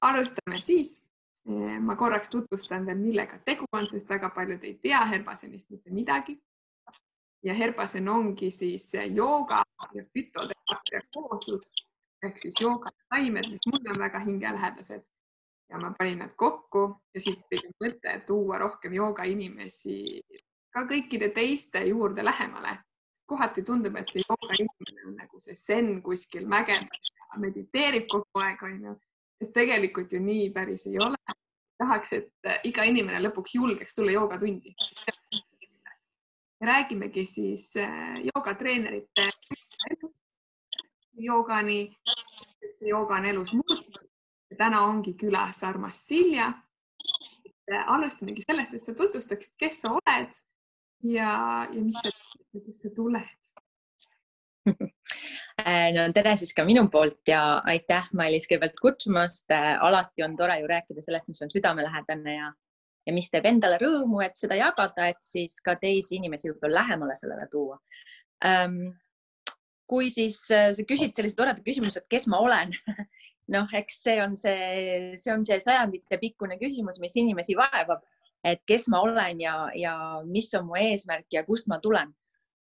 [0.00, 1.06] alustame siis.
[1.80, 6.40] ma korraks tutvustan veel, millega tegu on, sest väga paljud ei tea Herbasenist mitte midagi.
[7.42, 9.62] ja Herbasen ongi siis jooga
[9.94, 11.72] ja fütoteraapiat kooslus
[12.22, 15.04] ehk siis jooga taimed, mis mulle on väga hingelähedased
[15.70, 20.20] ja ma panin nad kokku ja siit tuli mõte tuua rohkem jooga inimesi
[20.74, 22.78] ka kõikide teiste juurde lähemale.
[23.30, 28.62] kohati tundub, et see jooga inimene on nagu see zen kuskil mägedes mediteerib kogu aeg,
[28.66, 28.94] onju.
[29.40, 31.16] Et tegelikult ju nii päris ei ole.
[31.80, 34.74] tahaks, et iga inimene lõpuks julgeks tulla joogatundi.
[36.60, 39.30] räägimegi siis äh, joogatreenerite
[41.12, 41.96] joogani.
[42.80, 44.10] jooga on elus muutunud
[44.60, 46.52] täna ongi külas armas Silja.
[47.86, 50.38] alustamegi sellest, et sa tutvustaksid, kes sa oled
[51.06, 51.28] ja,
[51.70, 52.10] ja mis sa,
[52.50, 53.50] kust sa tuled
[55.96, 59.46] no tere siis ka minu poolt ja aitäh, Mailis, kõigepealt kutsumast.
[59.50, 62.52] alati on tore ju rääkida sellest, mis on südamelähedane ja,
[63.06, 67.16] ja mis teeb endale rõõmu, et seda jagada, et siis ka teisi inimesi võib-olla lähemale
[67.18, 67.78] sellele tuua
[68.44, 68.82] um,
[69.90, 72.74] kui siis äh, sa küsid sellise toreda küsimuse, et kes ma olen
[73.54, 78.04] noh, eks see on see, see on see sajandite pikkune küsimus, mis inimesi vaevab,
[78.46, 79.94] et kes ma olen ja, ja
[80.26, 82.14] mis on mu eesmärk ja kust ma tulen.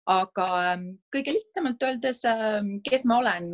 [0.09, 3.51] Aga ähm, kõige lihtsamalt öeldes, ähm, kes ma olen?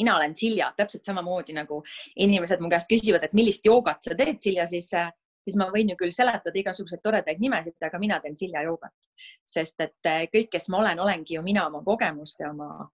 [0.00, 1.82] mina olen Silja, täpselt samamoodi nagu
[2.16, 5.10] inimesed mu käest küsivad, et millist joogat sa teed, Silja, siis äh,
[5.44, 9.08] siis ma võin ju küll seletada igasuguseid toredaid nimesid, aga mina teen Silja joogat,
[9.48, 12.88] sest et eh, kõik, kes ma olen, olengi ju mina oma kogemuste, oma,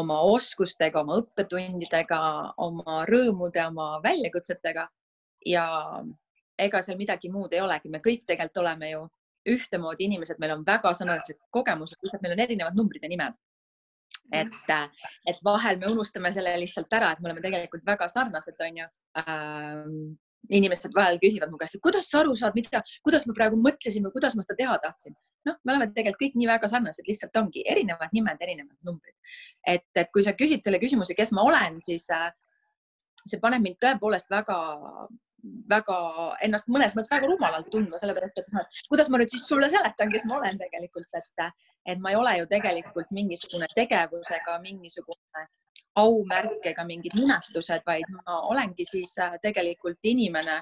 [0.00, 2.20] oma oskustega, oma õppetundidega,
[2.66, 4.88] oma rõõmude, oma väljakutsetega.
[5.48, 5.64] Ja
[6.60, 9.06] ega seal midagi muud ei olegi, me kõik tegelikult oleme ju
[9.48, 13.38] ühtemoodi inimesed, meil on väga sarnased kogemused, lihtsalt meil on erinevad numbrid ja nimed.
[14.32, 14.72] et,
[15.26, 18.90] et vahel me unustame selle lihtsalt ära, et me oleme tegelikult väga sarnased, onju
[20.48, 24.06] inimesed vahel küsivad mu käest, et kuidas sa aru saad, mida, kuidas ma praegu mõtlesin
[24.06, 25.14] või kuidas ma seda teha tahtsin.
[25.48, 29.16] noh, me oleme tegelikult kõik nii väga sarnased, lihtsalt ongi erinevad nimed, erinevad numbrid.
[29.66, 32.30] et, et kui sa küsid selle küsimuse, kes ma olen, siis äh,
[33.26, 34.56] see paneb mind tõepoolest väga,
[35.70, 35.96] väga
[36.46, 40.12] ennast mõnes mõttes väga rumalalt tundma, sellepärast et noh, kuidas ma nüüd siis sulle seletan,
[40.12, 41.48] kes ma olen tegelikult, et,
[41.94, 45.46] et ma ei ole ju tegelikult mingisugune tegevus ega mingisugune
[45.98, 50.60] aumärk ega mingid nimetused, vaid ma olengi siis äh, tegelikult inimene.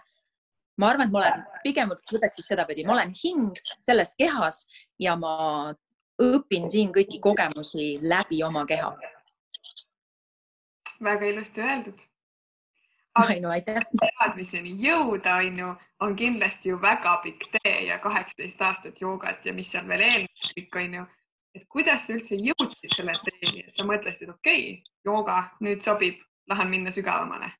[0.78, 4.62] ma arvan, et ma olen, pigem võtaks siis sedapidi, ma olen hing selles kehas
[5.03, 5.75] ja ma
[6.22, 8.93] õpin siin kõiki kogemusi läbi oma keha.
[11.03, 12.06] väga ilusti öeldud.
[13.14, 13.82] Ai no aitäh.
[14.00, 19.52] teadmiseni jõuda on ju, on kindlasti ju väga pikk tee ja kaheksateist aastat joogat ja
[19.52, 21.06] mis seal veel eelnes kõik on ju
[21.58, 26.20] et kuidas sa üldse jõudsid selle teeni, et sa mõtlesid, okei okay,, jooga nüüd sobib,
[26.48, 27.50] tahan minna sügavamale?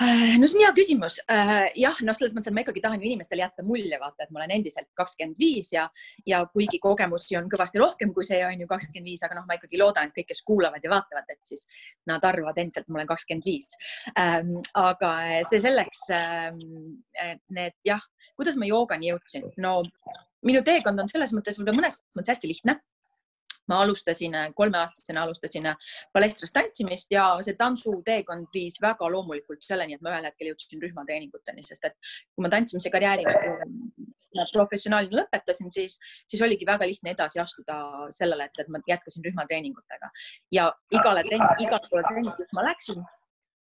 [0.00, 1.18] Äh, no see on hea küsimus.
[1.28, 4.32] Äh, jah, noh, selles mõttes, et ma ikkagi tahan ju inimestele jätta mulje, vaata, et
[4.32, 5.84] ma olen endiselt kakskümmend viis ja,
[6.28, 9.58] ja kuigi kogemusi on kõvasti rohkem kui see on ju kakskümmend viis, aga noh, ma
[9.58, 11.66] ikkagi loodan, et kõik, kes kuulavad ja vaatavad, et siis
[12.08, 13.76] nad arvavad endiselt, et ma olen kakskümmend viis.
[14.16, 15.12] Ähm, aga
[15.50, 16.06] see selleks.
[16.16, 16.64] Ähm,
[17.52, 18.00] need jah,
[18.40, 19.50] kuidas ma joogani jõudsin?
[19.60, 19.80] no
[20.46, 22.78] minu teekond on selles mõttes võib-olla mõnes mõttes hästi lihtne
[23.70, 25.68] ma alustasin, kolmeaastasena alustasin
[26.12, 31.64] palestras tantsimist ja see tantsuteekond viis väga loomulikult selleni, et ma ühel hetkel jõudsin rühmatreeninguteni,
[31.66, 31.96] sest et
[32.34, 33.26] kui ma tantsimise karjääri
[34.52, 35.96] professionaalina lõpetasin, siis,
[36.30, 37.78] siis oligi väga lihtne edasi astuda
[38.14, 40.10] sellele, et, et ma jätkasin rühmatreeningutega.
[40.54, 43.02] Ja igale trenni, igale poole trenni, kus ma läksin,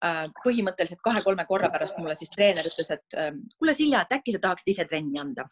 [0.05, 3.17] äh, põhimõtteliselt kahe-kolme korra pärast mulle siis treener ütles, et
[3.57, 5.47] kuule Silja, et äkki sa tahaksid ise trenni anda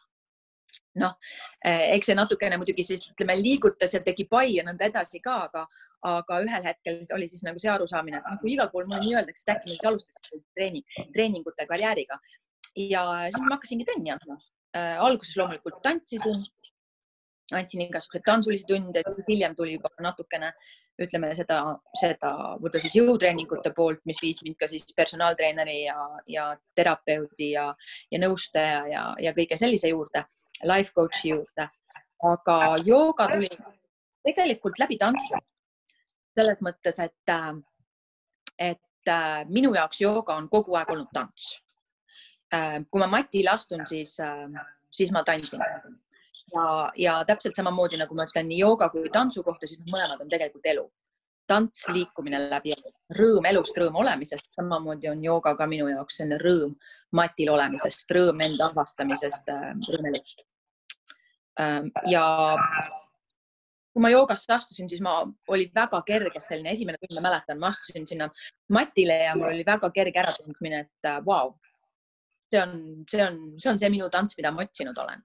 [1.02, 1.18] noh,
[1.66, 5.38] eh, eks see natukene muidugi siis ütleme liigutas ja tegi pai ja nõnda edasi ka,
[5.48, 5.66] aga,
[6.08, 9.18] aga ühel hetkel oli siis nagu see arusaamine, et noh, kui igal pool mulle nii
[9.20, 10.84] öeldakse, et äkki ma siis alustasin treeni,
[11.16, 12.20] treeningute karjääriga
[12.78, 14.40] ja siis ma hakkasingi trenni andma
[14.78, 14.98] äh,.
[15.02, 16.44] alguses loomulikult tantsisin,
[17.58, 20.52] andsin igasuguseid tantsulisi tunde, siis hiljem tuli juba natukene
[21.02, 21.60] ütleme seda,
[22.00, 25.98] seda võib-olla siis jõutreeningute poolt, mis viis mind ka siis personaaltreeneri ja,
[26.30, 27.68] ja terapeudi ja,
[28.12, 30.26] ja nõustaja ja, ja kõige sellise juurde
[30.64, 31.68] life coach'i juurde,
[32.24, 33.50] aga jooga tuli
[34.26, 35.40] tegelikult läbi tantsu.
[36.38, 37.32] selles mõttes, et,
[38.62, 41.56] et äh, minu jaoks jooga on kogu aeg olnud tants.
[42.54, 44.46] Äh, kui ma matile astun, siis, äh,
[44.94, 45.64] siis ma tantsin.
[46.54, 50.30] Ja, ja täpselt samamoodi nagu ma ütlen nii jooga kui tantsu kohta, siis mõlemad on
[50.30, 50.86] tegelikult elu.
[51.48, 56.42] tants, liikumine läbi elu, rõõm elust, rõõm olemisest, samamoodi on jooga ka minu jaoks selline
[56.42, 56.74] rõõm
[57.16, 59.52] matil olemisest, rõõm enda avastamisest,
[59.88, 60.44] rõõm elust.
[61.62, 62.24] Ähm, ja
[63.98, 67.72] kui ma joogasse astusin, siis ma, oli väga kerge selline esimene tund, ma mäletan, ma
[67.72, 68.28] astusin sinna
[68.70, 71.56] matile ja mul oli väga kerge äratundmine, et vau wow,,
[72.54, 72.76] see on,
[73.10, 75.24] see on, see on see minu tants, mida ma otsinud olen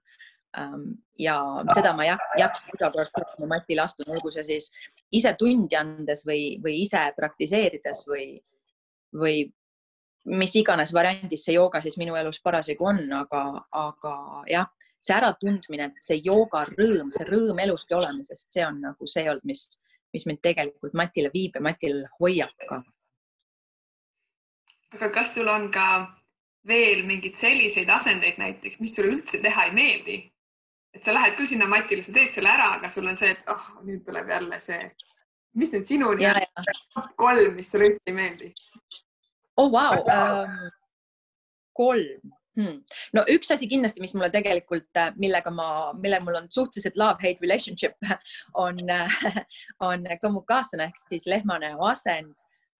[0.57, 0.87] um,.
[1.19, 1.37] ja
[1.75, 2.39] seda ma ei hakka
[2.73, 4.71] iga kord, kui ma matile astun, olgu see siis
[5.13, 8.27] ise tundi andes või, või ise praktiseerides või,
[9.13, 9.37] või
[10.25, 14.15] mis iganes variandis see jooga siis minu elus parasjagu on, aga, aga
[14.49, 14.69] jah
[15.03, 19.65] see äratundmine, see jooga rõõm, see rõõm eluski olemisest, see on nagu see olnud, mis,
[20.15, 22.81] mis mind tegelikult Matile viib ja Matil hoiab ka.
[24.93, 25.87] aga kas sul on ka
[26.67, 30.19] veel mingeid selliseid asendeid näiteks, mis sulle üldse teha ei meeldi?
[30.93, 33.43] et sa lähed küll sinna Matile, sa teed selle ära, aga sul on see, et
[33.51, 34.87] oh, nüüd tuleb jälle see,
[35.59, 36.13] mis nüüd sinu
[37.19, 38.53] kolm, mis sulle üldse ei meeldi?
[39.57, 40.43] Oh vau wow.
[40.43, 40.71] um,,
[41.73, 42.81] kolm hmm..
[43.13, 45.67] no üks asi kindlasti, mis mulle tegelikult, äh, millega ma,
[45.97, 47.97] millega mul on suhteliselt love-hate relationship
[48.65, 49.41] on, äh,
[49.81, 52.33] on kommunikaasana ehk siis lehmane asend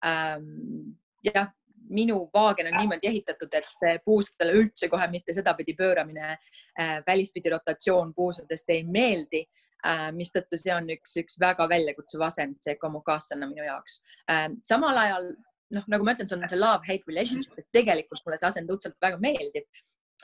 [0.05, 0.95] ähm,.
[1.23, 1.51] jah,
[1.93, 8.13] minu vaagen on niimoodi ehitatud, et puusadele üldse kohe mitte sedapidi pööramine äh,, välispidi rotatsioon
[8.15, 9.43] puusadest ei meeldi
[9.87, 14.47] äh, mistõttu see on üks, üks väga väljakutsuv asend, see kommunikaasana minu jaoks äh,.
[14.63, 15.33] samal ajal
[15.73, 18.97] noh, nagu ma ütlen, see on see love-hate relationship, sest tegelikult mulle see asend õudselt
[19.01, 19.67] väga meeldib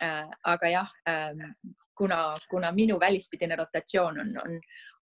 [0.04, 0.26] äh,.
[0.54, 1.50] aga jah äh,,
[2.00, 4.60] kuna, kuna minu välispidine rotatsioon on, on,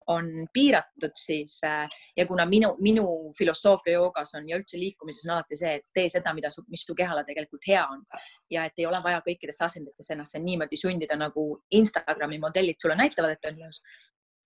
[0.07, 3.05] on piiratud, siis äh, ja kuna minu, minu
[3.37, 6.95] filosoofia joogas on ja üldse liikumises on alati see, et tee seda, mida, mis su
[6.95, 8.05] kehale tegelikult hea on
[8.53, 11.47] ja et ei ole vaja kõikidesse asenditesse ennast niimoodi sundida, nagu
[11.79, 13.81] Instagrami modellid sulle näitavad, et on ilus,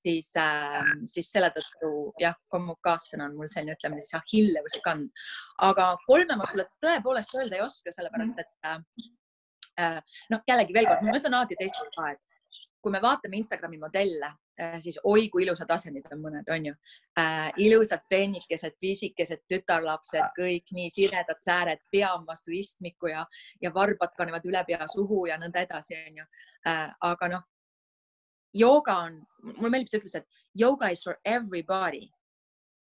[0.03, 1.91] siis äh,, siis selle tõttu
[2.21, 5.09] jah, kommunikaassõna on mul selline, ütleme siis ahillevuse kand.
[5.69, 10.01] aga kolme ma sulle tõepoolest öelda ei oska, sellepärast et äh,
[10.33, 12.27] noh, jällegi veel kord, ma ütlen alati teistele ka, et
[12.81, 14.31] kui me vaatame Instagrami modelle,
[14.61, 16.73] äh, siis oi kui ilusad asendid on mõned, on ju
[17.19, 17.51] äh,.
[17.65, 23.25] ilusad peenikesed, pisikesed tütarlapsed, kõik nii siredad sääred, pea on vastu istmikku ja,
[23.61, 26.27] ja varbad panevad üle pea suhu ja nõnda edasi, on ju
[26.71, 26.87] äh,.
[27.11, 27.47] aga noh,
[28.53, 32.09] jooga on, mulle meeldib see ütlus, et yoga is for everybody.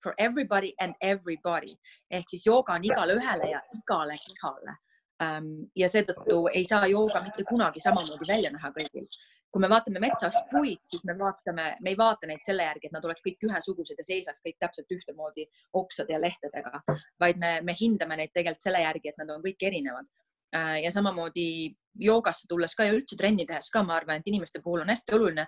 [0.04, 1.74] For everybody and everybody
[2.16, 4.76] ehk siis jooga on igale ühele ja igale kehale
[5.24, 5.50] um,.
[5.76, 9.10] ja seetõttu ei saa jooga mitte kunagi samamoodi välja näha kõigil.
[9.52, 12.94] kui me vaatame metsas puid, siis me vaatame, me ei vaata neid selle järgi, et
[12.94, 16.84] nad oleks kõik ühesugused ja seisaks kõik täpselt ühtemoodi oksade ja lehtedega,
[17.20, 20.06] vaid me, me hindame neid tegelikult selle järgi, et nad on kõik erinevad
[20.54, 24.82] ja samamoodi joogasse tulles ka ja üldse trenni tehes ka, ma arvan, et inimeste puhul
[24.84, 25.46] on hästi oluline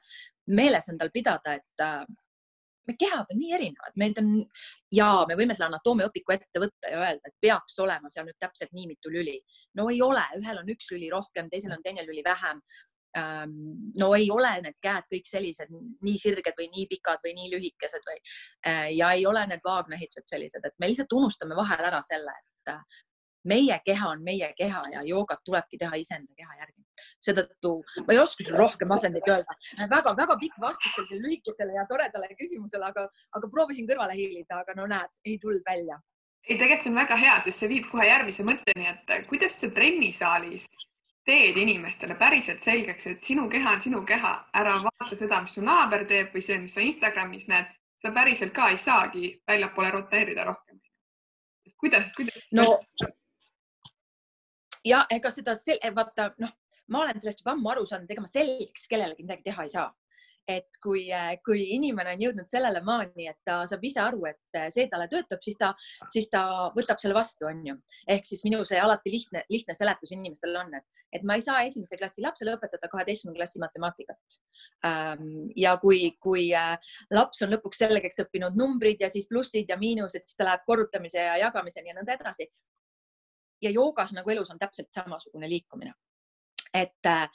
[0.52, 2.04] meeles endal pidada, et äh,
[2.88, 4.32] me kehad on nii erinevad, meid on
[4.94, 8.74] ja me võime selle anatoomiaõpiku ette võtta ja öelda, et peaks olema seal nüüd täpselt
[8.76, 9.38] nii mitu lüli.
[9.78, 12.62] no ei ole, ühel on üks lüli rohkem, teisel on teine lüli vähem.
[13.20, 13.56] Ähm,
[14.00, 15.72] no ei ole need käed kõik sellised
[16.02, 18.22] nii sirged või nii pikad või nii lühikesed või
[18.68, 22.72] äh, ja ei ole need vaagnähitused sellised, et me lihtsalt unustame vahel ära selle, et
[23.44, 26.78] meie keha on meie keha ja joogat tulebki teha iseenda keha järgi.
[27.26, 27.72] seetõttu
[28.06, 29.90] ma ei oskagi rohkem asendeid öelda väga,.
[29.96, 33.08] väga-väga pikk vastus sellisele lühikesele ja toredale küsimusele, aga,
[33.38, 36.00] aga proovisin kõrvale hiilida, aga no näed, ei tulnud välja.
[36.50, 39.70] ei, tegelikult see on väga hea, sest see viib kohe järgmise mõtteni, et kuidas sa
[39.70, 40.68] trennisaalis
[41.26, 45.62] teed inimestele päriselt selgeks, et sinu keha on sinu keha, ära vaata seda, mis su
[45.66, 47.70] naaber teeb või see, mis sa Instagramis näed,
[48.02, 50.80] sa päriselt ka ei saagi väljapoole roteerida rohkem.
[51.78, 52.42] kuidas, kuidas?
[52.52, 52.66] no
[54.86, 55.56] ja ega seda,
[55.96, 56.54] vaata noh,
[56.92, 59.90] ma olen sellest juba ammu aru saanud, ega ma selgeks kellelegi midagi teha ei saa
[60.50, 61.06] et kui,
[61.46, 65.42] kui inimene on jõudnud sellele maani, et ta saab ise aru, et see talle töötab,
[65.46, 65.72] siis ta,
[66.12, 66.44] siis ta
[66.76, 67.76] võtab selle vastu, on ju.
[68.10, 71.62] ehk siis minu see alati lihtne, lihtne seletus inimestele on, et, et ma ei saa
[71.68, 74.42] esimese klassi lapsele õpetada kaheteistkümnenda klassi matemaatikat.
[75.60, 76.50] Ja kui, kui
[77.14, 81.22] laps on lõpuks selgeks õppinud numbrid ja siis plussid ja miinused, siis ta läheb korrutamise
[81.22, 82.50] ja jagamiseni ja nõnda edasi
[83.62, 85.94] ja joogas nagu elus on täpselt samasugune liikumine.
[86.74, 87.30] et äh,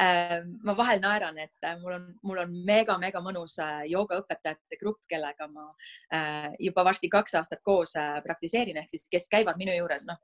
[0.00, 5.00] äh ma vahel naeran, et äh, mul on, mul on mega-mega mõnus äh, joogaõpetajate grupp,
[5.08, 5.70] kellega ma
[6.14, 10.20] äh, juba varsti kaks aastat koos äh, praktiseerin, ehk siis, kes käivad minu juures, noh,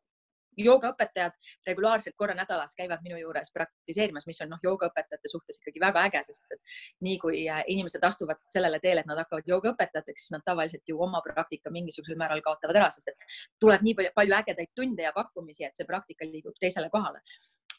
[0.64, 1.36] joogaõpetajad
[1.66, 6.22] regulaarselt korra nädalas käivad minu juures praktiseerimas, mis on noh, joogaõpetajate suhtes ikkagi väga äge,
[6.26, 6.74] sest et
[7.06, 10.98] nii kui äh, inimesed astuvad sellele teele, et nad hakkavad joogaõpetajateks, siis nad tavaliselt ju
[11.04, 15.14] oma praktika mingisugusel määral kaotavad ära, sest et tuleb nii palju, palju ägedaid tunde ja
[15.16, 17.22] pakkumisi, et see praktika liigub teisele kohale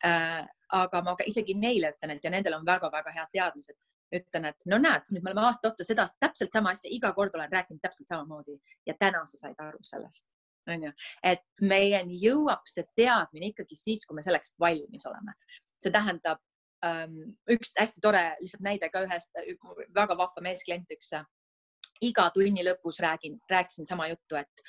[0.05, 0.48] äh,.
[0.69, 3.75] aga ma isegi neile ütlen, et ja nendel on väga-väga head teadmised
[4.15, 7.36] ütlen, et no näed, nüüd me oleme aasta otsa seda täpselt sama asja, iga kord
[7.38, 8.57] olen rääkinud täpselt samamoodi
[8.89, 10.38] ja täna sa said aru sellest
[10.75, 10.91] on ju,
[11.23, 15.35] et meieni jõuab see teadmine ikkagi siis, kui me selleks valmis oleme.
[15.79, 16.41] see tähendab
[16.85, 19.31] ähm, üks hästi tore lihtsalt näide ka ühest
[19.95, 21.13] väga vahva meesklient, üks
[22.01, 24.63] iga tunni lõpus räägin, rääkisin sama juttu, et,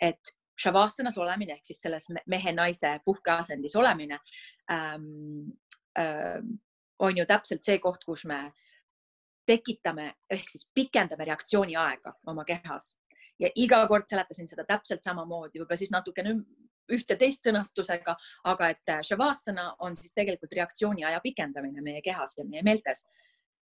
[0.00, 4.18] et Shavasanas olemine ehk siis selles mehe-naise puhkeasendis olemine
[4.72, 5.50] ähm,
[5.98, 6.54] ähm,
[6.98, 8.52] on ju täpselt see koht, kus me
[9.46, 12.94] tekitame ehk siis pikendame reaktsiooni aega oma kehas
[13.40, 16.36] ja iga kord seletasin seda täpselt samamoodi, võib-olla siis natukene
[16.92, 18.14] ühte teist sõnastusega,
[18.44, 23.06] aga et Shavasana on siis tegelikult reaktsiooni aja pikendamine meie kehas ja meie meeltes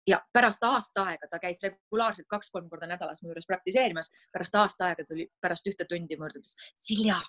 [0.06, 4.88] ja pärast aasta aega, ta käis regulaarselt kaks-kolm korda nädalas mu juures praktiseerimas, pärast aasta
[4.90, 7.20] aega tuli pärast ühte tundi mu juurde, ütles Silja,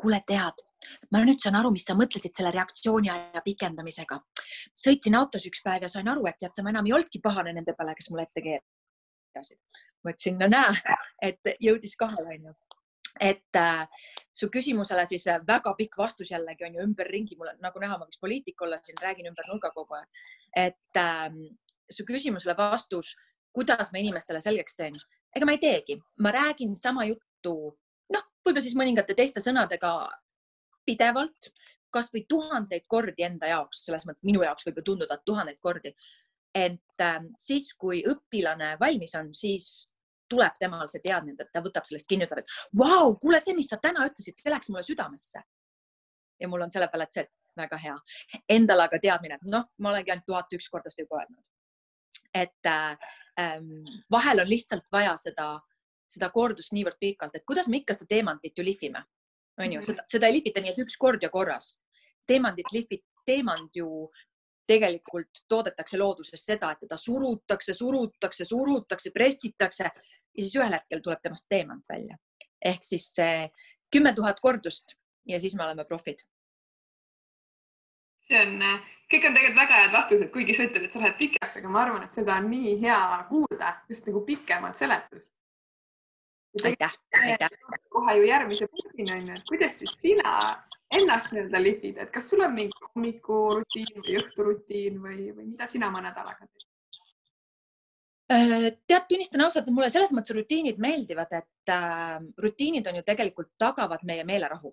[0.00, 0.64] kuule, tead,
[1.12, 4.20] ma nüüd saan aru, mis sa mõtlesid selle reaktsiooni aja pikendamisega.
[4.84, 7.52] sõitsin autos üks päev ja sain aru, et tead sa, ma enam ei olnudki pahane
[7.52, 8.79] nende peale, kes mulle ette keerasid.
[10.04, 12.54] Ma ütlesin, no näe, et jõudis kohale, onju.
[13.20, 17.82] Et äh, su küsimusele siis äh, väga pikk vastus jällegi on ju ümberringi, mul nagu
[17.82, 20.22] näha, ma võiks poliitik olla, siin räägin ümber nurga kogu aeg.
[20.56, 21.26] et äh,
[21.90, 23.16] su küsimusele vastus,
[23.52, 24.94] kuidas ma inimestele selgeks teen,
[25.34, 27.54] ega ma ei teegi, ma räägin sama juttu,
[28.14, 29.92] noh, võib-olla siis mõningate teiste sõnadega
[30.86, 31.50] pidevalt,
[31.90, 35.92] kasvõi tuhandeid kordi enda jaoks, selles mõttes minu jaoks võib ju tunduda, tuhandeid kordi.
[36.54, 39.90] Ent äh, siis, kui õpilane valmis on, siis
[40.30, 43.70] tuleb temal see teadmine, et ta võtab sellest kinni, ütleb, et vau, kuule, see, mis
[43.70, 45.42] sa täna ütlesid, see läks mulle südamesse.
[46.40, 47.26] ja mul on selle peale, et see
[47.58, 47.96] väga hea.
[48.48, 51.50] Endal aga teadmine, et noh, ma olengi ainult tuhat üks korda seda juba öelnud
[52.34, 52.96] et äh,
[53.40, 55.58] ähm, vahel on lihtsalt vaja seda,
[56.10, 59.02] seda kordust niivõrd pikalt, et kuidas me ikka seda teemantit ju lihvime,
[59.60, 61.76] on ju, seda, seda ei lihvita nii, et üks kord ja korras.
[62.28, 64.08] teemandit lihvib, teemand ju
[64.70, 71.22] tegelikult toodetakse looduses seda, et teda surutakse, surutakse, surutakse, pressitakse ja siis ühel hetkel tuleb
[71.22, 72.18] temast teemant välja.
[72.64, 73.48] ehk siis see
[73.90, 74.94] kümme tuhat kordust
[75.26, 76.22] ja siis me oleme profid
[78.30, 81.16] see on, äh, kõik on tegelikult väga head vastused, kuigi sa ütled, et sa lähed
[81.18, 82.98] pikaks, aga ma arvan, et seda on nii hea
[83.30, 85.34] kuulda, just nagu pikemat seletust.
[86.64, 87.58] aitäh, aitäh.
[87.90, 90.38] kohe ju järgmise punktini on ju, et kuidas siis sina
[90.98, 95.88] ennast nii-öelda lihvid, et kas sul on mingi hommikurutiin või õhturutiin või, või mida sina
[95.90, 96.66] oma nädalaga teed?
[98.30, 103.06] Äh, tead, tunnistan ausalt, et mulle selles mõttes rutiinid meeldivad, et äh, rutiinid on ju
[103.06, 104.70] tegelikult tagavad meie meelerahu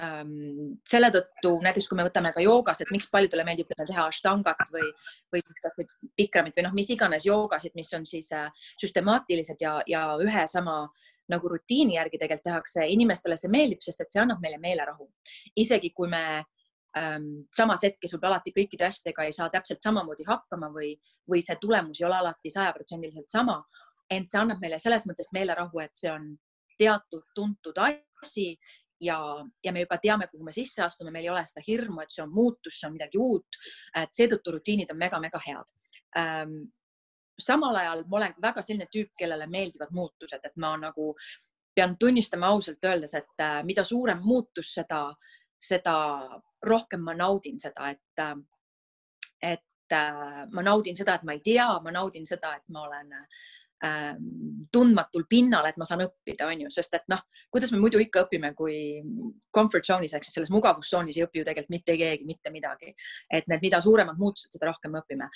[0.00, 4.70] ähm, selle tõttu näiteks kui me võtame ka joogas, et miks paljudele meeldib teha ashtangat
[4.74, 4.86] või,
[5.34, 5.42] või
[6.18, 10.84] pikramit või noh, mis iganes joogasid, mis on siis äh, süstemaatilised ja, ja ühe sama
[11.32, 15.08] nagu rutiini järgi tegelikult tehakse, inimestele see meeldib, sest et see annab meile meelerahu.
[15.56, 16.22] isegi kui me
[16.98, 20.94] ähm, samas hetkes võib-olla alati kõikide asjadega ei saa täpselt samamoodi hakkama või,
[21.30, 23.62] või see tulemus ei ole alati sajaprotsendiliselt sama,
[24.10, 26.34] ent see annab meile selles mõttes meelerahu, et see on
[26.78, 28.54] teatud tuntud asi
[29.00, 29.18] ja,
[29.64, 32.22] ja me juba teame, kuhu me sisse astume, meil ei ole seda hirmu, et see
[32.24, 33.60] on muutus, see on midagi uut.
[33.96, 35.76] et seetõttu rutiinid on mega-mega head
[36.18, 36.64] ähm,.
[37.38, 41.14] Samal ajal ma olen väga selline tüüp, kellele meeldivad muutused, et ma nagu
[41.74, 45.08] pean tunnistama ausalt öeldes, et äh, mida suurem muutus, seda,
[45.58, 45.96] seda
[46.62, 48.36] rohkem ma naudin seda, et, äh,
[49.42, 53.12] et äh, ma naudin seda, et ma ei tea, ma naudin seda, et ma olen
[53.12, 53.42] äh,
[54.74, 57.20] tundmatul pinnal, et ma saan õppida, on ju, sest et noh,
[57.52, 58.76] kuidas me muidu ikka õpime, kui
[59.54, 62.94] comfort zone'is ehk siis selles mugavustsoonis ei õpi ju tegelikult mitte keegi mitte midagi.
[63.30, 65.30] et need, mida suuremad muutused, seda rohkem me õpime.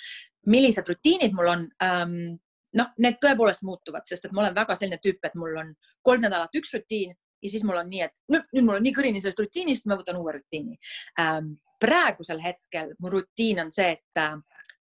[0.47, 2.37] millised rutiinid mul on ähm,?
[2.77, 5.73] noh, need tõepoolest muutuvad, sest et ma olen väga selline tüüp, et mul on
[6.05, 8.93] kolm nädalat üks rutiin ja siis mul on nii, et nüüd, nüüd mul on nii
[8.93, 10.77] kõrini sellest rutiinist, ma võtan uue rutiini
[11.21, 11.57] ähm,.
[11.79, 14.35] praegusel hetkel mu rutiin on see, et äh,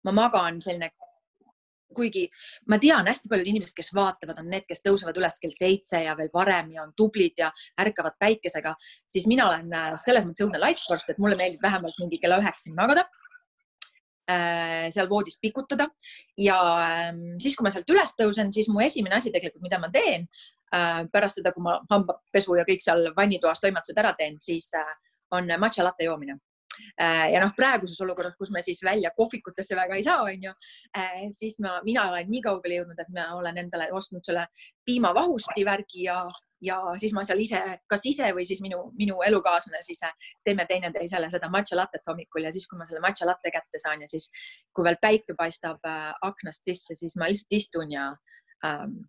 [0.04, 0.90] ma magan selline
[1.94, 2.26] kuigi
[2.68, 6.16] ma tean hästi paljud inimesed, kes vaatavad, on need, kes tõusevad üles kell seitse ja
[6.18, 8.74] veel varem ja on tublid ja ärkavad päikesega,
[9.08, 12.76] siis mina olen äh, selles mõttes õudne laiskvorst, et mulle meeldib vähemalt mingi kella üheksani
[12.78, 13.06] magada
[14.28, 15.88] äh, seal voodis pikutada.
[16.38, 19.92] Ja ähm, siis, kui ma sealt üles tõusen, siis mu esimene asi tegelikult, mida ma
[19.94, 20.28] teen
[20.74, 24.70] äh, pärast seda, kui ma hambapesu ja kõik seal vannitoas toimetused ära teen, siis
[25.34, 26.38] on matša latte joomine
[27.32, 30.52] ja noh, praeguses olukorras, kus me siis välja kohvikutesse väga ei saa, onju,
[30.98, 34.46] äh, siis ma, mina olen nii kaugele jõudnud, et ma olen endale ostnud selle
[34.88, 36.18] piimavahusti värgi ja,
[36.64, 40.66] ja siis ma seal ise, kas ise või siis minu, minu elukaaslane siis äh, teeme
[40.70, 44.10] teineteisele seda matša lattet hommikul ja siis, kui ma selle matša latte kätte saan ja
[44.10, 44.30] siis,
[44.74, 48.10] kui veel päike paistab äh, aknast sisse, siis ma lihtsalt istun ja
[48.66, 49.00] ähm,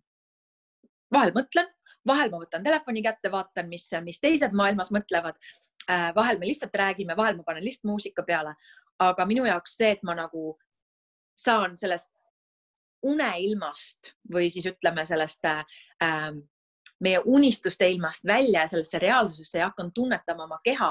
[1.12, 1.72] vahel mõtlen,
[2.06, 6.74] vahel ma võtan telefoni kätte, vaatan, mis, mis teised maailmas mõtlevad Äh, vahel me lihtsalt
[6.76, 8.54] räägime, vahel ma panen lihtsalt muusika peale,
[9.00, 10.54] aga minu jaoks see, et ma nagu
[11.40, 12.10] saan sellest
[13.06, 15.62] uneilmast või siis ütleme sellest äh,
[17.00, 20.90] meie unistuste ilmast välja ja sellesse reaalsusesse ja hakkan tunnetama oma keha,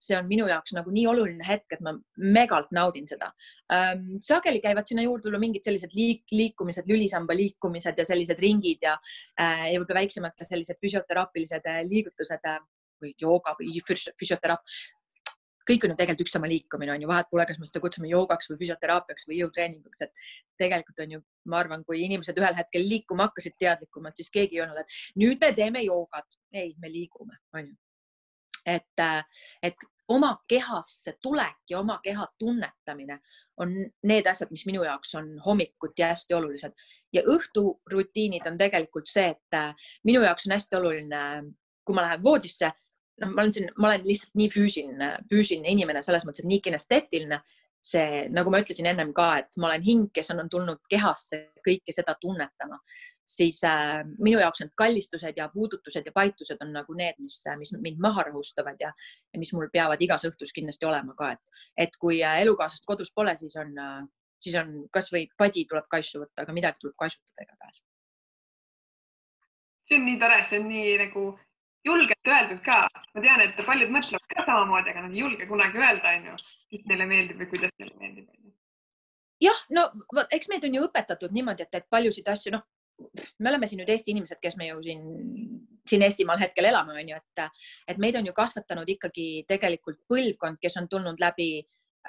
[0.00, 3.28] see on minu jaoks nagu nii oluline hetk, et ma megalt naudin seda
[3.74, 4.16] ähm,.
[4.24, 8.96] sageli käivad sinna juurde tulla mingid sellised liik, liikumised, lülisamba liikumised ja sellised ringid ja
[9.36, 12.62] äh,, ja võib-olla väiksemad ka sellised füsioteraapilised äh, liigutused äh,
[13.02, 14.64] või jooga või füsioteraap
[15.70, 18.08] kõik on ju tegelikult üks sama liikumine on ju, vahet pole, kas me seda kutsume
[18.10, 20.24] joogaks või füsioteraapiaks või jõutreeninguks, et
[20.58, 21.20] tegelikult on ju,
[21.52, 25.38] ma arvan, kui inimesed ühel hetkel liikuma hakkasid teadlikumalt, siis keegi ei olnud, et nüüd
[25.44, 26.40] me teeme joogat.
[26.50, 27.76] ei, me liigume, on ju
[28.66, 29.02] et,
[29.62, 29.76] et
[30.08, 33.20] oma kehasse tulek ja oma keha tunnetamine
[33.60, 33.74] on
[34.08, 36.72] need asjad, mis minu jaoks on hommikuti hästi olulised
[37.12, 39.58] ja õhturutiinid on tegelikult see, et
[40.04, 41.24] minu jaoks on hästi oluline,
[41.84, 42.72] kui ma lähen voodisse,
[43.20, 46.62] noh, ma olen siin, ma olen lihtsalt nii füüsiline, füüsiline inimene selles mõttes, et nii
[46.68, 47.42] kinesteetiline.
[47.80, 51.38] see, nagu ma ütlesin ennem ka, et ma olen hing, kes on, on tulnud kehasse
[51.64, 52.76] kõike seda tunnetama
[53.36, 57.72] siis äh, minu jaoks need kallistused ja puudutused ja paitused on nagu need, mis, mis
[57.78, 58.90] mind maha rahustavad ja,
[59.32, 63.12] ja mis mul peavad igas õhtus kindlasti olema ka, et, et kui äh, elukaaslast kodus
[63.14, 64.02] pole, siis on äh,,
[64.40, 67.82] siis on kasvõi padi tuleb kaisu võtta, aga midagi tuleb kaisutada igatahes.
[69.88, 71.24] see on nii tore, see on nii nagu
[71.84, 72.80] julgelt öeldud ka.
[73.14, 76.36] ma tean, et paljud mõtlevad ka samamoodi, aga nad ei julge kunagi öelda, onju,
[76.74, 78.28] mis neile meeldib või kuidas neile meeldib.
[79.40, 79.88] jah, no
[80.30, 82.66] eks meid on ju õpetatud niimoodi, et, et paljusid asju, noh,
[83.38, 85.02] me oleme siin nüüd Eesti inimesed, kes me ju siin,
[85.88, 90.60] siin Eestimaal hetkel elame, on ju, et, et meid on ju kasvatanud ikkagi tegelikult põlvkond,
[90.60, 91.50] kes on tulnud läbi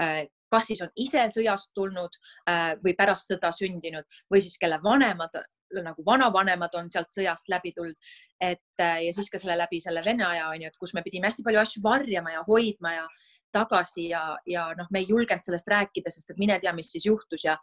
[0.02, 2.18] äh, kas siis on ise sõjast tulnud
[2.50, 5.40] äh, või pärast sõda sündinud või siis kelle vanemad
[5.84, 10.04] nagu vanavanemad on sealt sõjast läbi tulnud, et äh, ja siis ka selle läbi selle
[10.06, 13.06] Vene aja on ju, et kus me pidime hästi palju asju varjama ja hoidma ja
[13.52, 17.06] tagasi ja, ja noh, me ei julgenud sellest rääkida, sest et mine tea, mis siis
[17.06, 17.58] juhtus ja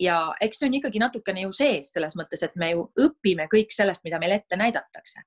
[0.00, 3.74] ja eks see on ikkagi natukene ju sees selles mõttes, et me ju õpime kõik
[3.74, 5.20] sellest, mida meile ette näidatakse.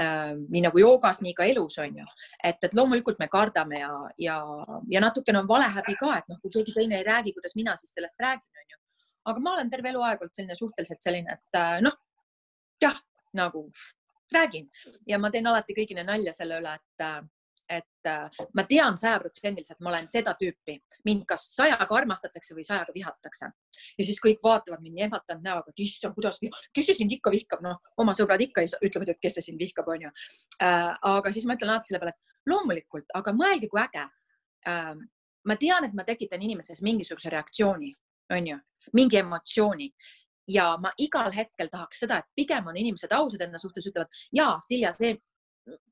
[0.00, 2.04] Äh, nii nagu joogas, nii ka elus on ju,
[2.46, 3.90] et, et loomulikult me kardame ja,
[4.22, 4.36] ja,
[4.90, 7.94] ja natukene on valehäbi ka, et noh, kui keegi teine ei räägi, kuidas mina siis
[7.98, 8.79] sellest räägin, on ju.
[9.24, 11.96] Aga ma olen terve eluaeg olnud selline suhteliselt selline, et äh, noh,
[12.82, 12.96] jah,
[13.36, 13.66] nagu
[14.32, 14.70] räägin.
[15.06, 17.20] Ja ma teen alati kõigile nalja selle üle, et äh,
[17.70, 20.74] et äh, ma tean sajaprotsendiliselt, ma olen seda tüüpi,
[21.06, 23.46] mind kas sajaga armastatakse või sajaga vihatakse.
[23.94, 26.40] Ja siis kõik vaatavad mind ehmatanud näoga, et issand, kuidas,
[26.74, 29.86] kes see sind ikka vihkab, noh, oma sõbrad ikka ütlevad, et kes see sind vihkab,
[29.86, 30.10] onju.
[30.58, 34.02] Aga siis ma ütlen alati selle peale, et loomulikult, aga mõelge, kui äge.
[35.46, 37.94] Ma tean, et ma tekitan inimeses mingisuguse reaktsiooni,
[38.34, 38.58] onju,
[38.96, 39.90] mingi emotsiooni.
[40.50, 44.56] Ja ma igal hetkel tahaks seda, et pigem on inimesed ausad enda suhtes, ütlevad ja
[44.62, 45.12] Silja, see,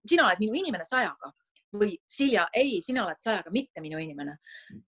[0.09, 1.31] sina oled minu inimene sajaga.
[1.79, 4.39] Või Silja, ei, sina oled sajaga, mitte minu inimene.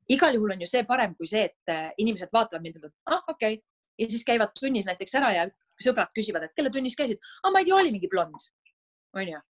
[0.09, 3.23] igal juhul on ju see parem kui see, et äh, inimesed vaatavad mind, ütlevad, ah
[3.29, 3.61] okei.
[3.61, 3.63] Okay.
[4.01, 5.47] ja siis käivad tunnis näiteks ära ja
[5.81, 7.21] sõbrad küsivad, et kelle tunnis käisid?
[7.45, 8.49] Ah,, ma ei tea, oli mingi blond,
[9.15, 9.45] onju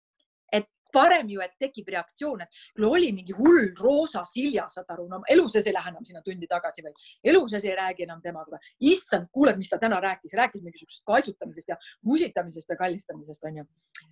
[0.92, 5.20] parem ju, et tekib reaktsioon, et küll oli mingi hull roosa Silja, saad aru, no
[5.31, 6.94] elu sees ei lähe enam sinna tundi tagasi või
[7.33, 11.72] elu sees ei räägi enam temaga issand, kuuled, mis ta täna rääkis, rääkis mingisugusest kaisutamisest
[11.74, 13.66] ja musitamisest ja kallistamisest onju.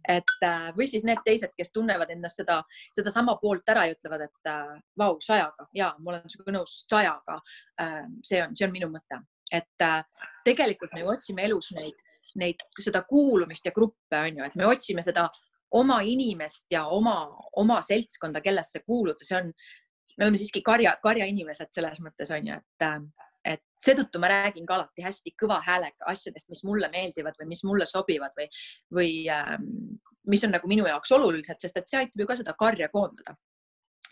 [0.09, 2.61] et äh, või siis need teised, kes tunnevad endast seda,
[2.97, 7.41] sedasama poolt ära ja ütlevad, et äh, vau, sajaga ja ma olen sinuga nõus sajaga.
[7.81, 9.21] Äh, see on, see on minu mõte,
[9.53, 9.87] et
[10.45, 11.95] tegelikult me ju otsime elus neid
[12.41, 15.27] neid, seda kuulumist ja gruppe on ju, et me otsime seda
[15.75, 17.17] oma inimest ja oma,
[17.57, 19.53] oma seltskonda, kellesse kuuluda, see on,
[20.17, 23.09] me oleme siiski karja, karjainimesed selles mõttes on ju, et,
[23.55, 27.65] et seetõttu ma räägin ka alati hästi kõva häälega asjadest, mis mulle meeldivad või mis
[27.67, 28.49] mulle sobivad või,
[28.95, 29.67] või ähm,
[30.31, 33.37] mis on nagu minu jaoks olulised, sest et see aitab ju ka seda karja koondada.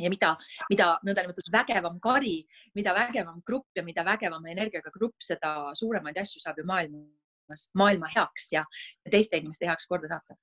[0.02, 0.32] Ja mida,
[0.72, 2.40] mida nõndanimetatud vägevam kari,
[2.74, 8.10] mida vägevam grupp ja mida vägevama energiaga grupp, seda suuremaid asju saab ju maailmas, maailma
[8.10, 8.64] heaks ja
[9.06, 10.34] teiste inimeste heaks korda saata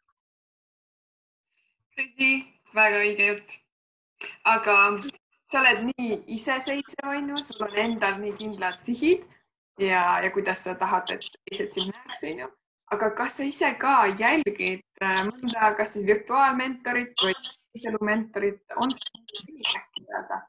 [1.98, 2.32] tõsi,
[2.76, 3.58] väga õige jutt.
[4.46, 4.76] aga
[5.50, 9.26] sa oled nii iseseisev, onju, sul on endal nii kindlad sihid
[9.82, 12.48] ja, ja kuidas sa tahad, et teised sind näeks, onju.
[12.96, 17.36] aga kas sa ise ka jälgid äh, mõnda, kas siis virtuaalmentorit või
[17.88, 20.42] elumentorit, on sul äkki teada?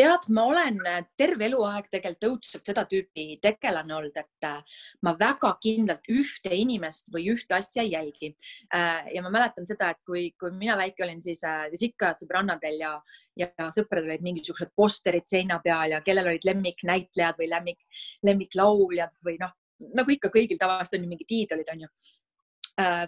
[0.00, 0.78] Tead, ma olen
[1.20, 7.10] terve eluaeg tegelikult õudselt seda tüüpi tegelane olnud, et äh, ma väga kindlalt ühte inimest
[7.12, 8.30] või ühte asja ei jälgi.
[8.72, 12.14] Äh, ja ma mäletan seda, et kui, kui mina väike olin, siis, äh, siis ikka
[12.16, 12.94] sõbrannadel ja,
[13.42, 17.84] ja sõpradel olid mingisugused posterid seina peal ja kellel olid lemmiknäitlejad või lemmik,
[18.24, 19.52] lemmiklauljad või noh,
[20.00, 22.29] nagu ikka kõigil tavaliselt on ju mingid iidolid, onju Äh,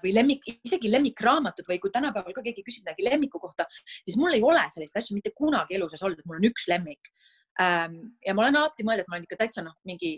[0.02, 3.66] või lemmik, isegi lemmikraamatud või kui tänapäeval ka keegi küsib midagi lemmiku kohta,
[4.04, 6.68] siis mul ei ole sellist asja mitte kunagi elu sees olnud, et mul on üks
[6.68, 7.12] lemmik.
[7.60, 10.12] Ähm, ja ma olen alati mõelnud, et ma olen ikka täitsa noh, mingi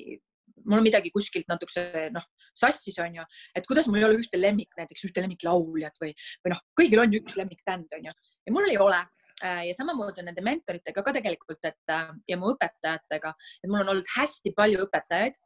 [0.64, 2.24] mul on midagi kuskilt natukese noh,
[2.56, 3.24] sassis on ju,
[3.56, 7.18] et kuidas mul ei ole ühte lemmik, näiteks ühte lemmiklauljat või, või noh, kõigil on
[7.18, 9.00] üks lemmikbänd on ju ja mul ei ole
[9.42, 13.94] äh, ja samamoodi nende mentoritega ka tegelikult, et äh, ja mu õpetajatega, et mul on
[13.96, 15.40] olnud hästi palju õpetajaid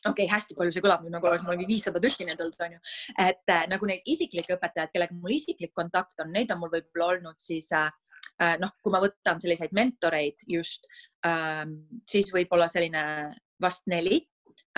[0.00, 2.58] okei okay,, hästi palju, see kõlab nüüd nagu oleks mul mingi viissada tükki neid olnud,
[2.66, 2.80] onju.
[3.26, 7.12] et äh, nagu neid isiklikke õpetajaid, kellega mul isiklik kontakt on, neid on mul võib-olla
[7.16, 7.90] olnud siis äh,
[8.42, 10.86] äh noh, kui ma võtan selliseid mentoreid just
[11.26, 11.64] äh,,
[12.08, 13.04] siis võib-olla selline
[13.62, 14.22] vast neli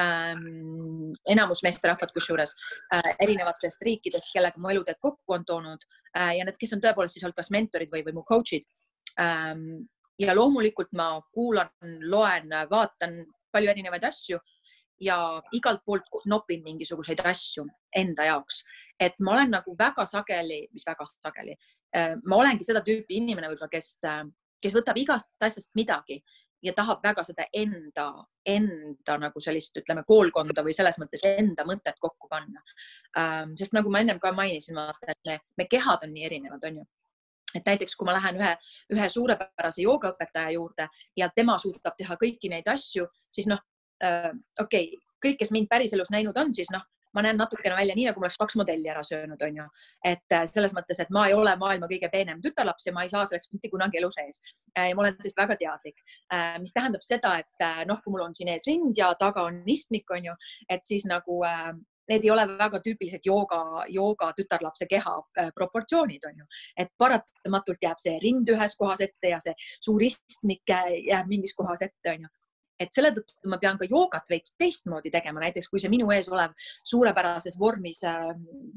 [0.01, 1.13] ähm,.
[1.31, 2.57] enamus meesterahvad, kusjuures
[2.95, 7.19] äh, erinevatest riikidest, kellega mu eluteed kokku on toonud äh, ja need, kes on tõepoolest
[7.19, 8.67] siis olnud kas mentorid või, või mu coach'id
[9.21, 9.87] ähm,.
[10.19, 11.71] ja loomulikult ma kuulan,
[12.07, 13.25] loen, vaatan
[13.55, 14.39] palju erinevaid asju
[15.05, 15.19] ja
[15.53, 18.63] igalt poolt nopin mingisuguseid asju enda jaoks,
[19.01, 21.57] et ma olen nagu väga sageli, mis väga sageli,
[21.97, 24.25] äh, ma olengi seda tüüpi inimene võib-olla, kes, äh,
[24.63, 26.23] kes võtab igast asjast midagi
[26.65, 28.09] ja tahab väga seda enda,
[28.49, 32.63] enda nagu sellist, ütleme, koolkonda või selles mõttes enda mõtet kokku panna.
[33.21, 36.65] Ähm, sest nagu ma ennem ka mainisin, vaata, et me, me kehad on nii erinevad,
[36.71, 36.87] on ju
[37.55, 38.51] et näiteks kui ma lähen ühe,
[38.97, 43.61] ühe suurepärase joogaõpetaja juurde ja tema suudab teha kõiki neid asju, siis noh,
[44.03, 46.83] äh, okei okay,, kõik, kes mind päriselus näinud on, siis noh,
[47.15, 49.67] ma näen natukene välja nii, nagu ma oleks kaks modelli ära söönud, onju.
[50.11, 53.13] et äh, selles mõttes, et ma ei ole maailma kõige peenem tütarlaps ja ma ei
[53.13, 54.43] saa selleks mitte kunagi elu sees.
[54.75, 56.05] Äh, ja ma olen sellest väga teadlik,
[56.35, 59.63] äh, mis tähendab seda, et noh, kui mul on siin ees rind ja taga on
[59.71, 60.35] istmik, onju,
[60.69, 61.41] et siis nagu
[62.11, 65.15] need ei ole väga tüüpilised jooga, jooga tütarlapse keha
[65.57, 70.69] proportsioonid on ju, et paratamatult jääb see rind ühes kohas ette ja see suur istmik
[70.69, 72.33] jääb mingis kohas ette on ju
[72.81, 76.29] et selle tõttu ma pean ka joogat veits teistmoodi tegema, näiteks kui see minu ees
[76.33, 76.55] olev
[76.87, 78.33] suurepärases vormis äh,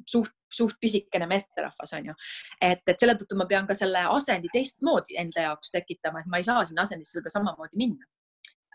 [0.10, 2.18] suht, suht pisikene meesterahvas on ju,
[2.62, 6.42] et, et selle tõttu ma pean ka selle asendi teistmoodi enda jaoks tekitama, et ma
[6.42, 8.12] ei saa sinna asendisse võib-olla samamoodi minna.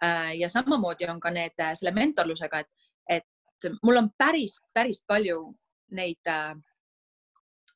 [0.02, 0.34] Äh,.
[0.40, 5.44] ja samamoodi on ka need äh, selle mentorlusega, et, et mul on päris, päris palju
[5.94, 6.56] neid äh,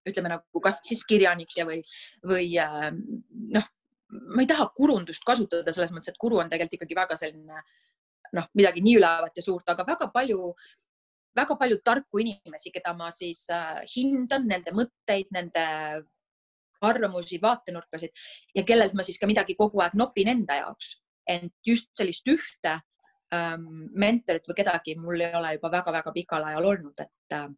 [0.07, 1.81] ütleme nagu kas siis kirjanikke või,
[2.27, 2.91] või äh,
[3.55, 3.71] noh,
[4.09, 7.63] ma ei taha kurundust kasutada selles mõttes, et kuru on tegelikult ikkagi väga selline
[8.37, 10.51] noh, midagi nii ülevat ja suurt, aga väga palju,
[11.37, 15.65] väga palju tarku inimesi, keda ma siis äh, hindan, nende mõtteid, nende
[16.87, 18.13] arvamusi, vaatenurkasid
[18.55, 20.97] ja kellelt ma siis ka midagi kogu aeg nopin enda jaoks.
[21.27, 22.77] ent just sellist ühte
[23.35, 27.49] ähm, mentorit või kedagi mul ei ole juba väga-väga pikal ajal olnud, et äh,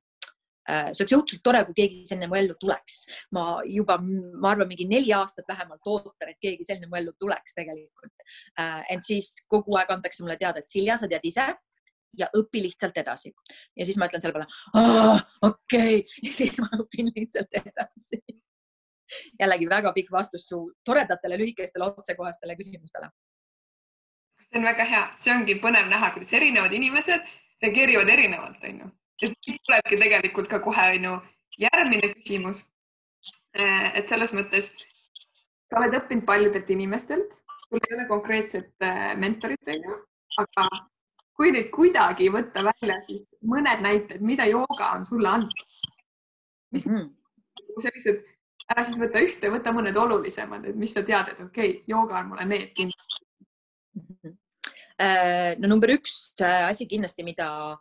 [0.68, 2.98] see oleks õudselt tore, kui keegi selline mu ellu tuleks.
[3.32, 7.56] ma juba, ma arvan, mingi neli aastat vähemalt ootan, et keegi selline mu ellu tuleks
[7.56, 8.26] tegelikult.
[8.60, 11.46] Äh, ent siis kogu aeg antakse mulle teada, et Silja, sa tead ise
[12.18, 13.32] ja õpi lihtsalt edasi.
[13.76, 18.20] ja siis ma ütlen selle peale, okei ja siis ma õpin lihtsalt edasi.
[19.40, 23.10] jällegi väga pikk vastus su toredatele lühikestele otsekohastele küsimustele.
[24.44, 29.34] see on väga hea, see ongi põnev näha, kuidas erinevad inimesed reageerivad erinevalt, onju et
[29.44, 31.14] siit tulebki tegelikult ka kohe on ju
[31.64, 32.62] järgmine küsimus.
[33.58, 34.70] Äh, et selles mõttes
[35.68, 39.98] sa oled õppinud paljudelt inimestelt, sul ei ole konkreetset äh, mentorit on ju,
[40.44, 40.68] aga
[41.38, 45.66] kui nüüd kuidagi võtta välja, siis mõned näited, mida jooga on sulle andnud?
[46.68, 47.80] mis mm -hmm.
[47.80, 48.18] sellised,
[48.68, 52.18] ära siis võta ühte, võta mõned olulisemad, et mis sa tead, et okei okay,, jooga
[52.18, 53.24] on mulle need kindlasti
[53.94, 54.02] mm.
[54.04, 54.34] -hmm.
[55.62, 57.78] no number üks asi kindlasti, mida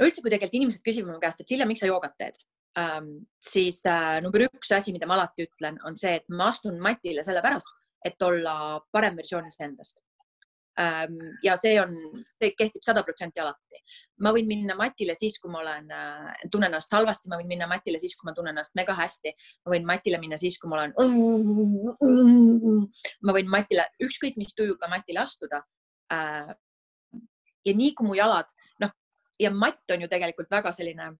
[0.00, 2.38] no üldse, kui tegelikult inimesed küsivad mu käest, et Silja, miks sa joogat teed
[2.80, 3.10] ähm,,
[3.44, 7.24] siis äh, number üks asi, mida ma alati ütlen, on see, et ma astun matile
[7.26, 7.74] sellepärast,
[8.06, 8.54] et olla
[8.94, 10.00] parem versioon iseendast
[10.80, 11.18] ähm,.
[11.44, 11.92] ja see on,
[12.38, 13.82] see kehtib sada protsenti alati.
[14.24, 17.68] ma võin minna matile siis, kui ma olen äh,, tunnen ennast halvasti, ma võin minna
[17.70, 19.34] matile siis, kui ma tunnen ennast mega hästi.
[19.66, 20.96] ma võin matile minna siis, kui ma olen.
[23.26, 25.64] ma võin matile, ükskõik mis tujuga matile astuda
[26.14, 26.54] äh,.
[27.66, 28.48] ja nii kui mu jalad,
[28.80, 28.94] noh,
[29.40, 31.10] ja matt on ju tegelikult väga selline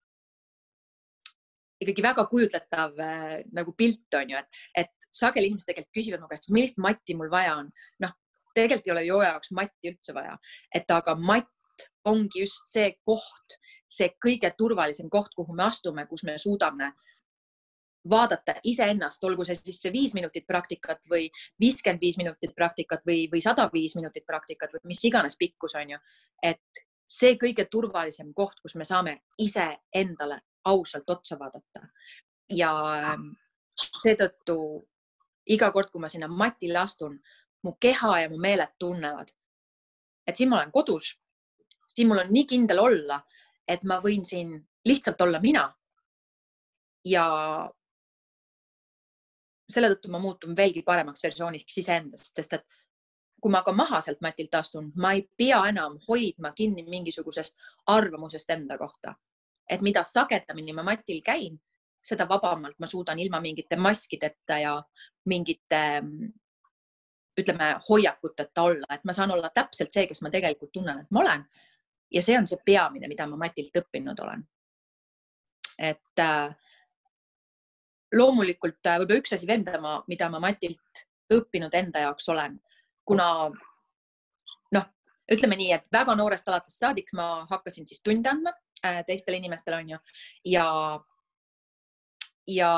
[1.80, 6.28] ikkagi väga kujutletav äh, nagu pilt on ju, et, et sageli inimesed tegelikult küsivad mu
[6.30, 7.70] käest, millist matti mul vaja on.
[8.04, 8.12] noh,
[8.54, 10.36] tegelikult ei ole jooja jaoks matti üldse vaja,
[10.74, 13.56] et aga matt ongi just see koht,
[13.90, 16.92] see kõige turvalisem koht, kuhu me astume, kus me suudame
[18.10, 21.26] vaadata iseennast, olgu see siis see viis minutit praktikat või
[21.60, 25.96] viiskümmend viis minutit praktikat või, või sada viis minutit praktikat või mis iganes pikkus on
[25.96, 25.98] ju,
[26.42, 31.88] et see kõige turvalisem koht, kus me saame iseendale ausalt otsa vaadata.
[32.50, 32.70] ja
[33.12, 33.28] ähm,
[34.02, 34.56] seetõttu
[35.54, 37.18] iga kord, kui ma sinna matile astun,
[37.64, 39.30] mu keha ja mu meeled tunnevad,
[40.26, 41.12] et siin ma olen kodus,
[41.88, 43.20] siin mul on nii kindel olla,
[43.68, 45.68] et ma võin siin lihtsalt olla mina.
[47.04, 47.24] ja
[49.72, 52.66] selle tõttu ma muutun veelgi paremaks versiooniks iseendast, sest et
[53.40, 58.50] kui ma ka maha sealt matilt astun, ma ei pea enam hoidma kinni mingisugusest arvamusest
[58.50, 59.14] enda kohta.
[59.70, 61.60] et mida sagedamini ma matil käin,
[62.02, 64.82] seda vabamalt ma suudan ilma mingite maskideta ja
[65.24, 66.02] mingite
[67.40, 71.20] ütleme, hoiakuteta olla, et ma saan olla täpselt see, kes ma tegelikult tunnen, et ma
[71.20, 71.44] olen.
[72.10, 74.42] ja see on see peamine, mida ma Matilt õppinud olen.
[75.78, 76.56] et äh,
[78.14, 82.58] loomulikult äh, võib-olla üks asi veel, mida ma, mida ma Matilt õppinud enda jaoks olen,
[83.10, 83.26] kuna
[84.76, 84.88] noh,
[85.34, 88.52] ütleme nii, et väga noorest alates saadik ma hakkasin siis tunde andma
[88.86, 89.98] äh, teistele inimestele, on ju,
[90.52, 90.66] ja,
[92.46, 92.70] ja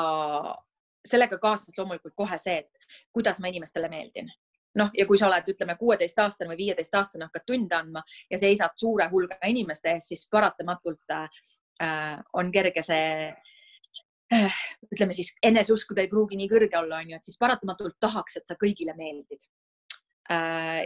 [1.05, 4.31] sellega kaasnes loomulikult kohe see, et kuidas ma inimestele meeldin.
[4.73, 9.05] noh, ja kui sa oled, ütleme, kuueteistaastane või viieteistaastane, hakkad tunde andma ja seisad suure
[9.11, 11.43] hulga inimeste ees, siis paratamatult äh,
[12.33, 13.27] on kerge see
[14.33, 18.39] äh, ütleme siis eneseusku ta ei pruugi nii kõrge olla, onju, et siis paratamatult tahaks,
[18.41, 19.62] et sa kõigile meeldid äh,.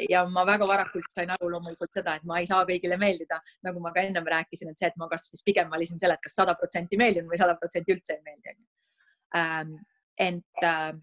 [0.10, 3.80] Ja ma väga varakult sain aru loomulikult seda, et ma ei saa kõigile meeldida, nagu
[3.80, 6.34] ma ka ennem rääkisin, et see, et ma kas siis pigem valisin selle, et kas
[6.39, 8.56] sada protsenti meeldin või sada protsenti üldse ei meeldi.
[9.38, 9.76] Ähm,
[10.17, 10.93] ent äh,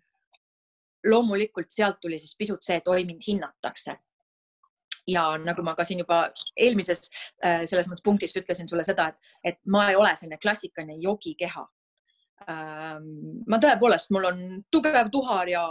[1.06, 3.96] loomulikult sealt tuli siis pisut see, et oi, mind hinnatakse.
[5.06, 7.10] ja nagu ma ka siin juba eelmises
[7.44, 11.64] äh, selles mõttes punktis ütlesin sulle seda, et, et ma ei ole selline klassikaline jogikeha
[12.48, 13.10] ähm,.
[13.46, 14.40] ma tõepoolest, mul on
[14.72, 15.66] tugev tuhar ja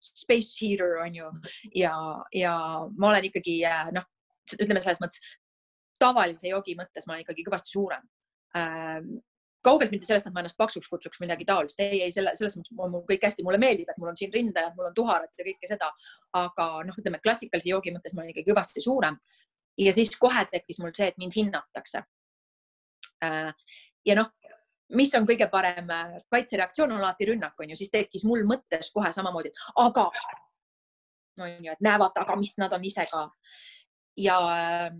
[0.00, 1.30] space heater on ju
[1.76, 1.94] ja,
[2.34, 2.54] ja
[2.98, 4.06] ma olen ikkagi äh, noh,
[4.58, 5.20] ütleme selles mõttes
[6.00, 8.06] tavalise jogi mõttes ma olen ikkagi kõvasti suurem
[8.56, 9.18] ähm,
[9.64, 11.80] kaugelt mitte sellest, et ma ennast paksuks kutsuks, midagi taolist.
[11.82, 14.72] ei, ei selle, selles mõttes mul kõik hästi, mulle meeldib, et mul on siin rindajad,
[14.76, 15.90] mul on tuharat ja kõike seda.
[16.38, 19.18] aga noh, ütleme klassikalise joogi mõttes ma olin ikkagi kõvasti suurem.
[19.78, 22.02] ja siis kohe tekkis mul see, et mind hinnatakse.
[23.24, 23.52] Äh,
[24.08, 24.32] ja noh,
[24.96, 28.90] mis on kõige parem äh, kaitsereaktsioon on alati rünnak, on ju, siis tekkis mul mõttes
[28.94, 30.08] kohe samamoodi, et aga
[31.40, 33.28] on ju, et näevad, aga mis nad on ise ka.
[34.16, 34.90] ja äh,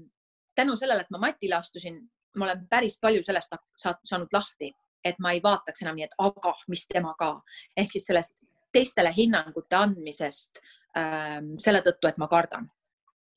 [0.55, 2.01] tänu sellele, et ma matile astusin,
[2.37, 4.73] ma olen päris palju sellest saanud lahti,
[5.05, 7.33] et ma ei vaataks enam nii, et aga mis tema ka
[7.77, 10.61] ehk siis sellest teistele hinnangute andmisest
[10.97, 12.69] ähm, selle tõttu, et ma kardan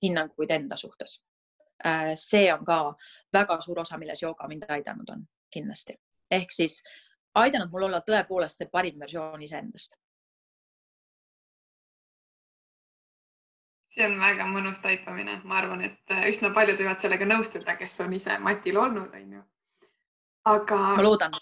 [0.04, 1.22] hinnanguid enda suhtes
[1.86, 2.14] äh,.
[2.16, 2.80] see on ka
[3.34, 5.98] väga suur osa, milles jooga mind aidanud on kindlasti
[6.38, 6.82] ehk siis
[7.40, 9.98] aidanud mul olla tõepoolest see parim versioon iseendast
[13.94, 18.00] see on väga mõnus taipamine, ma arvan, et äh, üsna paljud võivad sellega nõustuda, kes
[18.06, 19.44] on ise matil olnud, onju.
[20.50, 20.80] aga.
[20.98, 21.36] ma loodan.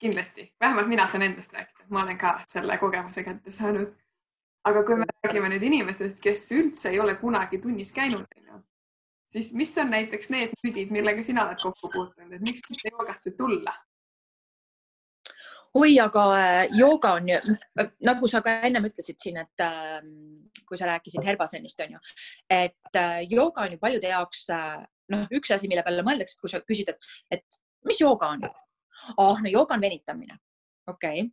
[0.00, 3.92] kindlasti, vähemalt mina saan endast rääkida, ma olen ka selle kogemuse kätte saanud.
[4.64, 8.62] aga kui me räägime nüüd inimesest, kes üldse ei ole kunagi tunnis käinud, onju,
[9.32, 13.34] siis mis on näiteks need müüdid, millega sina oled kokku puutunud, et miks mitte joogasse
[13.38, 13.74] tulla?
[15.78, 17.56] oi, aga äh, jooga on ju,
[18.08, 20.00] nagu sa ka ennem ütlesid siin, et äh,
[20.66, 22.00] kui sa rääkisid Herbasenist, on ju,
[22.50, 24.80] et äh, jooga on ju paljude jaoks äh,
[25.14, 28.48] noh, üks asi, mille peale mõeldakse, kui sa küsid, et, et mis jooga on?
[29.16, 30.40] oh, no jooga on venitamine.
[30.90, 31.30] okei okay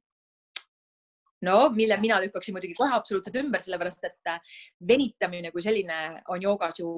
[1.42, 4.58] no mille mina lükkaksin muidugi kohe absoluutselt ümber, sellepärast et äh,
[4.88, 6.90] venitamine kui selline on joogas ju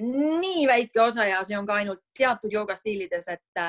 [0.00, 3.62] nii väike osa ja see on ka ainult teatud joogastiilides, et,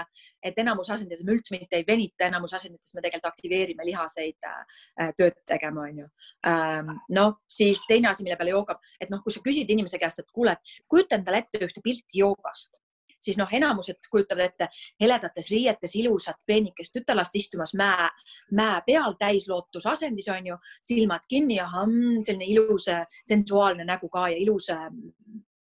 [0.44, 5.14] et enamus asendites me üldse mitte ei venita, enamus asendites me tegelikult aktiveerime lihaseid äh,
[5.18, 6.10] tööd tegema, onju.
[6.50, 10.24] Ähm, noh, siis teine asi, mille peale jooga, et noh, kui sa küsid inimese käest,
[10.24, 10.56] et kuule,
[10.88, 12.80] kujuta endale ette ühte pilti joogast,
[13.22, 14.70] siis noh, enamused kujutavad ette
[15.02, 18.08] heledates riietes ilusat peenikest tütarlast istumas mäe,
[18.56, 22.90] mäe peal täislootusasendis on ju, silmad kinni ja hamm, selline ilus
[23.28, 24.70] sensuaalne nägu ka ja ilus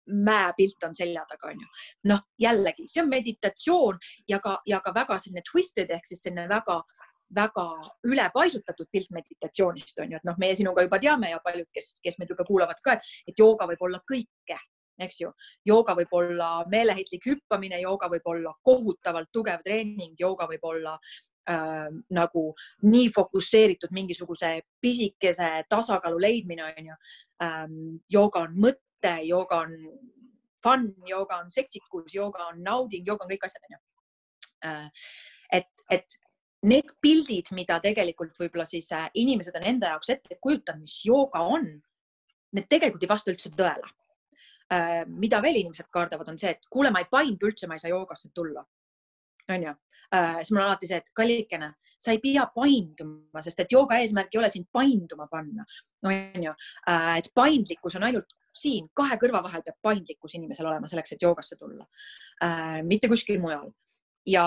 [0.07, 1.69] mäepilt on selja taga, onju.
[2.11, 6.49] noh, jällegi, see on meditatsioon ja ka, ja ka väga selline twisted ehk siis selline
[6.49, 6.81] väga,
[7.35, 7.67] väga
[8.07, 12.19] ülepaisutatud pilt meditatsioonist on ju, et noh, meie sinuga juba teame ja paljud, kes, kes
[12.19, 14.59] meid võib-olla kuulavad ka, et jooga võib olla kõike,
[15.01, 15.31] eks ju.
[15.67, 20.95] jooga võib olla meeleheitlik hüppamine, jooga võib olla kohutavalt tugev treening, jooga võib olla
[21.51, 22.45] äh, nagu
[22.83, 26.99] nii fokusseeritud mingisuguse pisikese tasakaalu leidmine on ju
[27.43, 27.79] ähm,.
[28.09, 29.75] jooga on mõte mõte, jooga on
[30.65, 33.81] fun, jooga on seksikus, jooga on nauding, jooga on kõik asjad, onju.
[34.65, 34.87] Äh,
[35.53, 36.17] et, et
[36.65, 41.45] need pildid, mida tegelikult võib-olla siis äh, inimesed on enda jaoks ette kujutanud, mis jooga
[41.45, 41.69] on,
[42.57, 43.93] need tegelikult ei vasta üldse tõele.
[44.73, 47.85] Äh, mida veel inimesed kardavad, on see, et kuule, ma ei paindu üldse, ma ei
[47.85, 48.65] saa joogasse tulla.
[49.53, 49.75] onju,
[50.15, 51.67] siis mul on alati see, et kallikene,
[52.01, 55.67] sa ei pea painduma, sest et jooga eesmärk ei ole sind painduma panna.
[56.09, 56.55] onju,
[57.19, 61.59] et paindlikkus on ainult siin kahe kõrva vahel peab paindlikkus inimesel olema selleks, et joogasse
[61.61, 61.87] tulla
[62.45, 62.83] äh,.
[62.87, 63.71] mitte kuskil mujal.
[64.27, 64.47] ja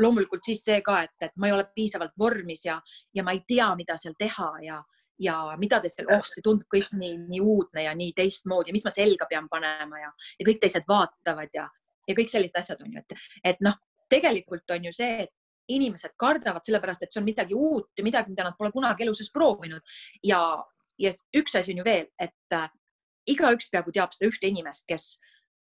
[0.00, 2.76] loomulikult siis see ka, et, et ma ei ole piisavalt vormis ja,
[3.14, 4.76] ja ma ei tea, mida seal teha ja,
[5.22, 8.92] ja mida teistel, oh, see tundub kõik nii, nii uudne ja nii teistmoodi, mis ma
[8.94, 11.66] selga pean panema ja, ja kõik teised vaatavad ja,
[12.08, 13.78] ja kõik sellised asjad on ju, et, et noh,
[14.12, 15.32] tegelikult on ju see, et
[15.72, 19.14] inimesed kardavad sellepärast, et see on midagi uut ja midagi, mida nad pole kunagi elu
[19.16, 20.40] sees proovinud ja,
[21.02, 22.58] ja üks asi on ju veel, et
[23.26, 25.18] igaüks peaaegu teab seda ühte inimest, kes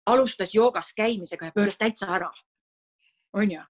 [0.08, 2.32] alustas joogas käimisega ja pööras täitsa ära.
[3.34, 3.64] on ju?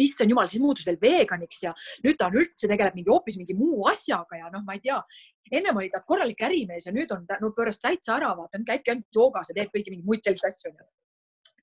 [0.00, 1.74] issand jumal, siis muutus veel veganiks ja
[2.04, 4.96] nüüd ta on üldse tegeleb mingi hoopis mingi muu asjaga ja noh, ma ei tea,
[5.52, 8.94] ennem oli ta korralik ärimees ja nüüd on ta no pööras täitsa ära, vaata, käibki
[8.94, 10.72] ainult joogas ja teeb kõiki mingeid muid selliseid asju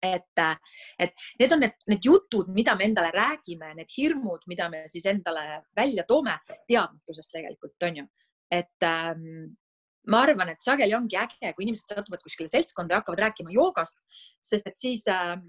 [0.06, 0.42] et,
[1.00, 5.06] et need on need, need jutud, mida me endale räägime, need hirmud, mida me siis
[5.10, 6.36] endale välja toome
[6.68, 8.08] teadmatusest tegelikult on ju,
[8.54, 9.56] et ähm,
[10.12, 13.98] ma arvan, et sageli ongi äge, kui inimesed satuvad kuskile seltskonda ja hakkavad rääkima joogast,
[14.44, 15.48] sest et siis ähm,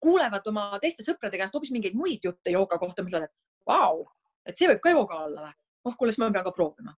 [0.00, 4.04] kuulevad oma teiste sõprade käest hoopis mingeid muid jutte jooga kohta, mõtlevad, et vau,
[4.46, 5.54] et see võib ka jooga olla või?
[5.88, 6.94] oh, kuule, siis ma pean ka proovima.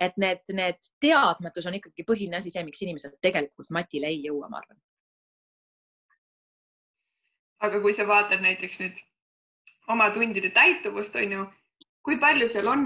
[0.00, 4.50] et need, need teadmatus on ikkagi põhiline asi, see, miks inimesed tegelikult matile ei jõua,
[4.50, 4.80] ma arvan.
[7.68, 9.04] aga kui sa vaatad näiteks nüüd
[9.88, 11.46] oma tundide täituvust, on ju,
[12.04, 12.84] kui palju seal on,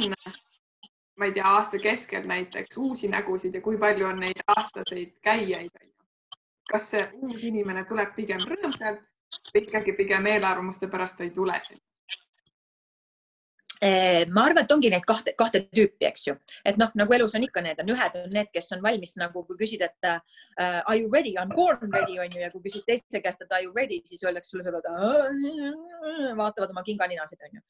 [1.18, 5.70] ma ei tea, aasta keskel näiteks uusi nägusid ja kui palju on neid aastaseid käijaid,
[5.82, 5.88] on
[6.68, 9.12] kas see uus inimene tuleb pigem rõõmsalt
[9.58, 11.84] ikkagi pigem eelarvamuste pärast ei tule sinna?
[14.34, 16.32] Ma arvan, et ongi neid kahte, kahte tüüpi, eks ju,
[16.66, 19.44] et noh, nagu elus on ikka, need on ühed on need, kes on valmis nagu,
[19.46, 20.18] kui küsid, et uh,
[20.58, 23.62] are you ready, m born ready on ju ja kui küsid teise käest, et are
[23.62, 24.66] you ready, siis öeldakse sulle
[26.42, 27.64] vaatavad oma kinganinasid on ju.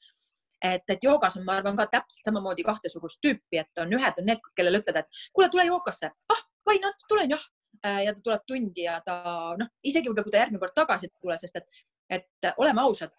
[0.62, 4.27] Et, et joogas on, ma arvan ka täpselt samamoodi kahtesugust tüüpi, et on ühed on
[4.27, 7.44] need, kellele ütled, et kuule, tule joogasse, ah, why not, tulen jah
[7.87, 9.14] Äh, ja ta tuleb tundi ja ta
[9.59, 11.83] noh, isegi võib-olla kui ta järgmine kord tagasi ei tule, sest et,
[12.16, 13.12] et oleme ausad,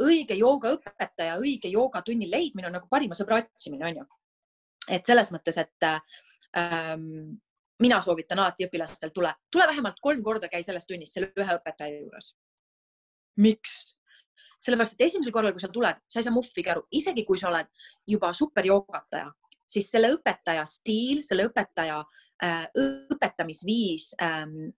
[0.00, 4.06] õige joogaõpetaja, õige joogatunni leidmine on nagu parima sõbra otsimine, on ju.
[4.96, 5.88] et selles mõttes, et
[6.56, 7.36] ähm,
[7.84, 12.00] mina soovitan alati õpilastel, tule, tule vähemalt kolm korda, käi selles tunnis selle ühe õpetaja
[12.00, 12.32] juures.
[13.44, 13.97] miks?
[14.64, 17.50] Sellepärast, et esimesel korral, kui sa tuled, sa ei saa muhvigi aru, isegi kui sa
[17.52, 17.68] oled
[18.10, 19.28] juba superjoogataja,
[19.68, 22.68] siis selle õpetaja stiil, selle õpetaja äh, Äh,
[23.10, 24.68] õpetamisviis, ähm,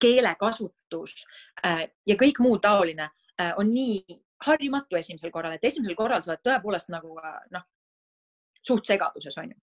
[0.00, 1.26] keelekasutus
[1.60, 6.32] äh, ja kõik muu taoline äh, on nii harjumatu esimesel korral, et esimesel korral sa
[6.32, 7.12] oled tõepoolest nagu
[7.52, 7.66] noh,
[8.64, 9.58] suht segaduses on ju.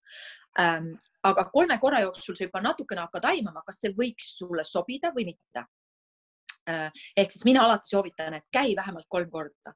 [0.61, 0.91] Ähm,
[1.25, 5.31] aga kolme korra jooksul sa juba natukene hakkad aimama, kas see võiks sulle sobida või
[5.31, 5.65] mitte.
[6.67, 9.73] Ehk siis mina alati soovitan, et käi vähemalt kolm korda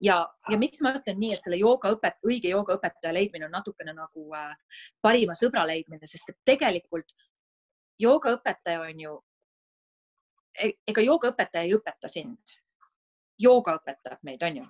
[0.00, 0.18] ja,
[0.50, 4.54] ja miks ma ütlen nii, et selle joogaõpet-, õige joogaõpetaja leidmine on natukene nagu äh,
[5.02, 7.10] parima sõbra leidmine, sest et tegelikult
[8.02, 9.16] joogaõpetaja on ju,
[10.62, 12.58] e-, ega joogaõpetaja ei õpeta sind.
[13.38, 14.64] jooga õpetab meid, on ju.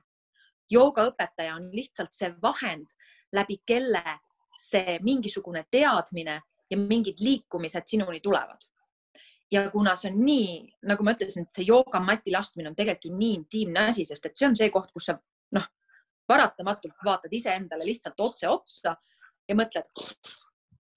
[0.70, 2.90] joogaõpetaja on lihtsalt see vahend,
[3.32, 4.02] läbi kelle
[4.60, 8.66] see mingisugune teadmine ja mingid liikumised sinuni tulevad
[9.52, 10.50] ja kuna see on nii,
[10.90, 14.36] nagu ma ütlesin, et see joogamati laskmine on tegelikult ju nii intiimne asi, sest et
[14.36, 15.16] see on see koht, kus sa
[15.56, 15.68] noh,
[16.28, 18.94] paratamatult vaatad iseendale lihtsalt otse otsa
[19.48, 19.88] ja mõtled,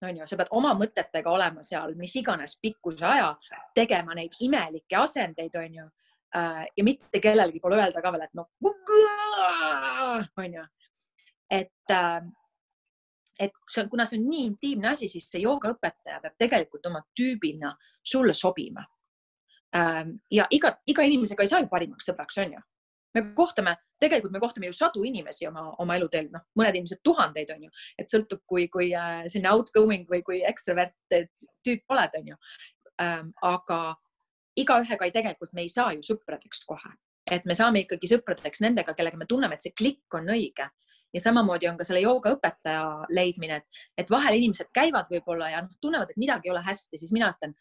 [0.04, 3.32] on ju, sa pead oma mõtetega olema seal mis iganes pikkuse aja,
[3.78, 5.88] tegema neid imelikke asendeid, on ju.
[6.36, 8.48] Äh, ja mitte kellelgi pole öelda ka veel, et noh,
[10.40, 10.64] on ju,
[11.52, 12.22] et äh,
[13.42, 17.02] et see on, kuna see on nii intiimne asi, siis see joogaõpetaja peab tegelikult oma
[17.18, 17.74] tüübina
[18.14, 18.84] sulle sobima.
[19.76, 22.62] Ähm, ja iga, iga inimesega ei saa ju parimaks sõbraks, on ju.
[23.16, 27.50] me kohtame, tegelikult me kohtame ju sadu inimesi oma, oma eluteel, noh, mõned inimesed tuhandeid,
[27.56, 30.96] on ju, et sõltub, kui, kui äh, selline outgoing või kui ekstravert
[31.66, 32.40] tüüp oled, on ju.
[33.02, 33.80] Ähm, aga
[34.60, 36.94] igaühega tegelikult me ei saa ju sõpradeks kohe,
[37.32, 40.68] et me saame ikkagi sõpradeks nendega, kellega me tunneme, et see klikk on õige
[41.14, 45.74] ja samamoodi on ka selle joogaõpetaja leidmine, et, et vahel inimesed käivad võib-olla ja noh,
[45.82, 47.56] tunnevad, et midagi ei ole hästi, siis mina ütlen,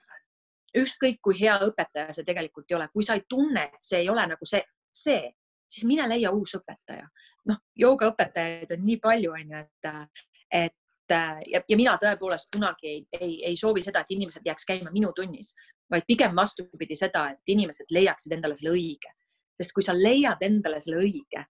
[0.79, 4.11] ükskõik kui hea õpetaja see tegelikult ei ole, kui sa ei tunne, et see ei
[4.11, 4.63] ole nagu see,
[4.95, 5.25] see,
[5.71, 7.09] siis mine leia uus õpetaja.
[7.51, 10.17] noh, joogaõpetajaid on nii palju, on ju, et,
[10.53, 11.15] et
[11.51, 15.13] ja, ja mina tõepoolest kunagi ei, ei, ei soovi seda, et inimesed jääks käima minu
[15.17, 15.55] tunnis,
[15.91, 19.11] vaid pigem vastupidi seda, et inimesed leiaksid endale selle õige,
[19.59, 21.43] sest kui sa leiad endale selle õige,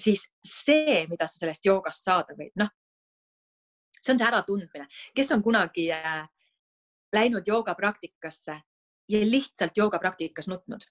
[0.00, 2.70] siis see, mida sa sellest joogast saada võid, noh,
[4.00, 4.86] see on see äratundmine,
[5.16, 6.24] kes on kunagi äh,
[7.12, 8.60] läinud joogapraktikasse
[9.10, 10.86] ja lihtsalt joogapraktikas nutnud.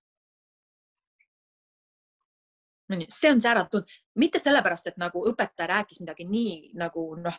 [3.10, 7.36] see on see äratund-, mitte sellepärast, et nagu õpetaja rääkis midagi nii nagu noh,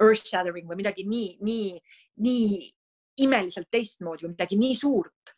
[0.00, 1.74] earth shattering või midagi nii, nii,
[2.24, 2.70] nii
[3.20, 5.34] imeliselt teistmoodi või midagi nii suurt.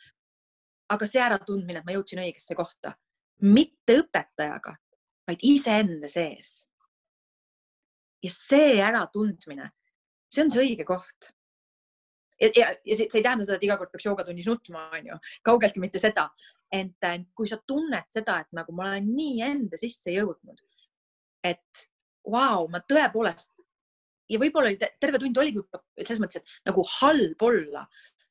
[0.95, 2.93] aga see äratundmine, et ma jõudsin õigesse kohta,
[3.41, 4.75] mitte õpetajaga,
[5.29, 6.67] vaid iseenda sees.
[8.25, 9.69] ja see äratundmine,
[10.33, 11.31] see on see õige koht.
[12.41, 15.19] ja, ja, ja see, see ei tähenda seda, et iga kord peaks joogatunnis nutma, onju,
[15.45, 16.29] kaugeltki mitte seda.
[16.75, 17.07] ent
[17.37, 20.59] kui sa tunned seda, et nagu ma olen nii enda sisse jõudnud,
[21.45, 21.85] et
[22.25, 23.53] vau wow,, ma tõepoolest
[24.31, 25.63] ja võib-olla oli terve tund oligi
[26.03, 27.85] selles mõttes, et nagu halb olla,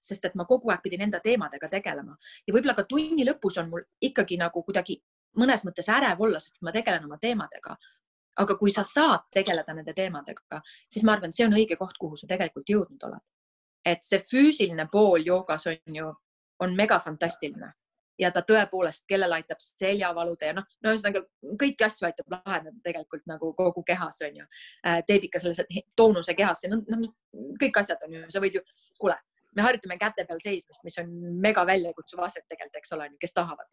[0.03, 2.15] sest et ma kogu aeg pidin enda teemadega tegelema
[2.47, 4.99] ja võib-olla ka tunni lõpus on mul ikkagi nagu kuidagi
[5.39, 7.77] mõnes mõttes ärev olla, sest ma tegelen oma teemadega.
[8.37, 12.15] aga kui sa saad tegeleda nende teemadega, siis ma arvan, see on õige koht, kuhu
[12.17, 13.21] sa tegelikult jõudnud oled.
[13.85, 16.13] et see füüsiline pool joogas on ju,
[16.59, 17.73] on megafantastiline
[18.19, 21.23] ja ta tõepoolest, kellele aitab seljavalude ja noh, no ühesõnaga
[21.59, 24.47] kõiki asju aitab lahendada tegelikult nagu kogu kehas on ju.
[24.87, 26.99] Äh, teeb ikka selle toonuse kehasse, no, no
[27.61, 28.63] kõik asjad on ju, sa võid ju,
[29.01, 29.17] kuule,
[29.55, 31.09] me harjutame käte peal seismist, mis on
[31.41, 33.69] mega väljakutsuv aset tegelikult, eks ole, kes tahavad.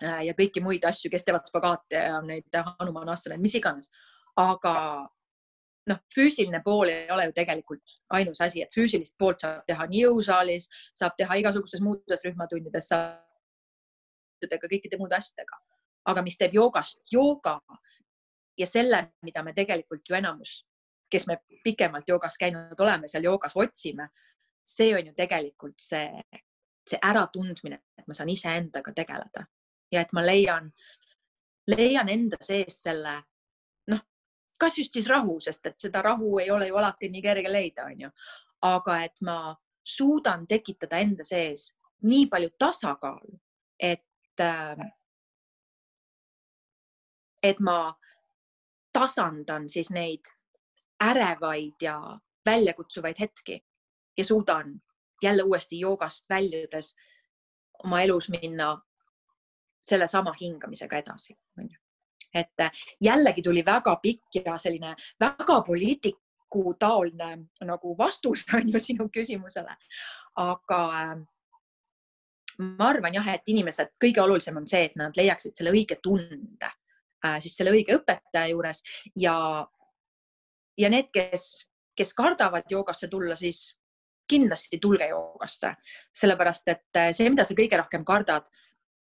[0.00, 3.90] Äh, ja kõiki muid asju, kes teevad spagaate ja neid hanumanassaneid, mis iganes.
[4.40, 4.72] aga
[5.90, 10.04] noh, füüsiline pool ei ole ju tegelikult ainus asi, et füüsilist poolt saab teha nii
[10.04, 15.60] jõusaalis, saab teha igasugustes muudes rühmatundides, saab kõikide muude asjadega.
[16.08, 17.58] aga mis teeb joogast jooga
[18.56, 20.64] ja selle, mida me tegelikult ju enamus,
[21.10, 24.08] kes me pikemalt joogas käinud oleme, seal joogas otsime
[24.64, 26.22] see on ju tegelikult see,
[26.88, 29.44] see äratundmine, et ma saan iseendaga tegeleda
[29.92, 30.70] ja et ma leian,
[31.66, 33.16] leian enda sees selle
[33.90, 34.00] noh,
[34.58, 37.88] kas just siis rahu, sest et seda rahu ei ole ju alati nii kerge leida,
[37.90, 38.10] onju,
[38.62, 41.70] aga et ma suudan tekitada enda sees
[42.02, 43.40] nii palju tasakaalu,
[43.78, 44.86] et, ähm,
[47.42, 47.94] et ma
[48.92, 50.28] tasandan siis neid
[51.00, 51.96] ärevaid ja
[52.46, 53.60] väljakutsuvaid hetki
[54.16, 54.80] ja suudan
[55.22, 56.96] jälle uuesti joogast väljudes
[57.84, 58.82] oma elus minna
[59.90, 61.36] sellesama hingamisega edasi.
[62.34, 62.62] et
[63.02, 69.76] jällegi tuli väga pikk ja selline väga poliitiku taoline nagu vastus on ju sinu küsimusele.
[70.36, 71.16] aga äh,
[72.58, 76.70] ma arvan jah, et inimesed, kõige olulisem on see, et nad leiaksid selle õige tunde
[77.26, 78.82] äh, siis selle õige õpetaja juures
[79.16, 79.66] ja,
[80.78, 81.66] ja need, kes,
[81.96, 83.74] kes kardavad joogasse tulla, siis
[84.30, 85.72] kindlasti tulge joogasse,
[86.14, 88.46] sellepärast et see, mida sa kõige rohkem kardad,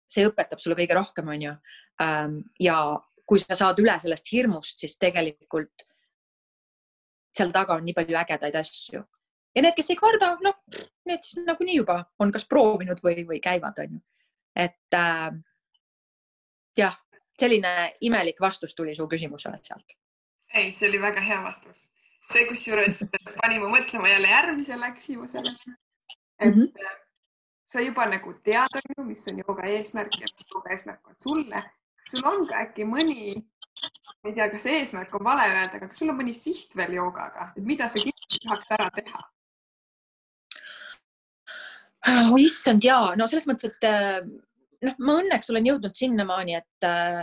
[0.09, 1.53] see õpetab sulle kõige rohkem, onju.
[2.01, 2.79] Ähm, ja
[3.29, 5.85] kui sa saad üle sellest hirmust, siis tegelikult
[7.35, 9.03] seal taga on nii palju ägedaid asju
[9.55, 10.57] ja need, kes ei karda, noh,
[11.09, 14.01] need siis nagunii juba on kas proovinud või, või käivad, onju.
[14.57, 15.29] et äh,
[16.77, 16.97] jah,
[17.39, 19.95] selline imelik vastus tuli su küsimusele sealt.
[20.53, 21.87] ei, see oli väga hea vastus
[22.29, 23.03] see kusjuures
[23.41, 25.53] pani mu mõtlema jälle järgmisele küsimusele.
[26.39, 26.97] et mm -hmm.
[27.69, 31.17] Sa juba nagu tead, on ju, mis on jooga eesmärk ja mis jooga eesmärk on
[31.17, 31.63] sulle.
[31.99, 33.33] kas sul on ka äkki mõni,
[34.23, 36.95] ma ei tea, kas eesmärk on vale öelda, aga kas sul on mõni siht veel
[36.97, 39.25] joogaga, et mida sa kindlasti tahaks ära teha?
[42.09, 44.21] oh issand ja no selles mõttes, et äh,
[44.87, 47.21] noh, ma õnneks olen jõudnud sinnamaani, et äh,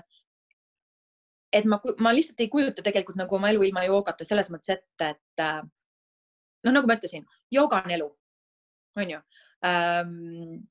[1.57, 5.11] et ma, ma lihtsalt ei kujuta tegelikult nagu oma elu ilma joogata selles mõttes ette,
[5.17, 5.59] et äh,
[6.69, 8.09] noh, nagu ma ütlesin, jooga on elu,
[9.01, 9.25] on ju
[9.65, 10.65] ähm,.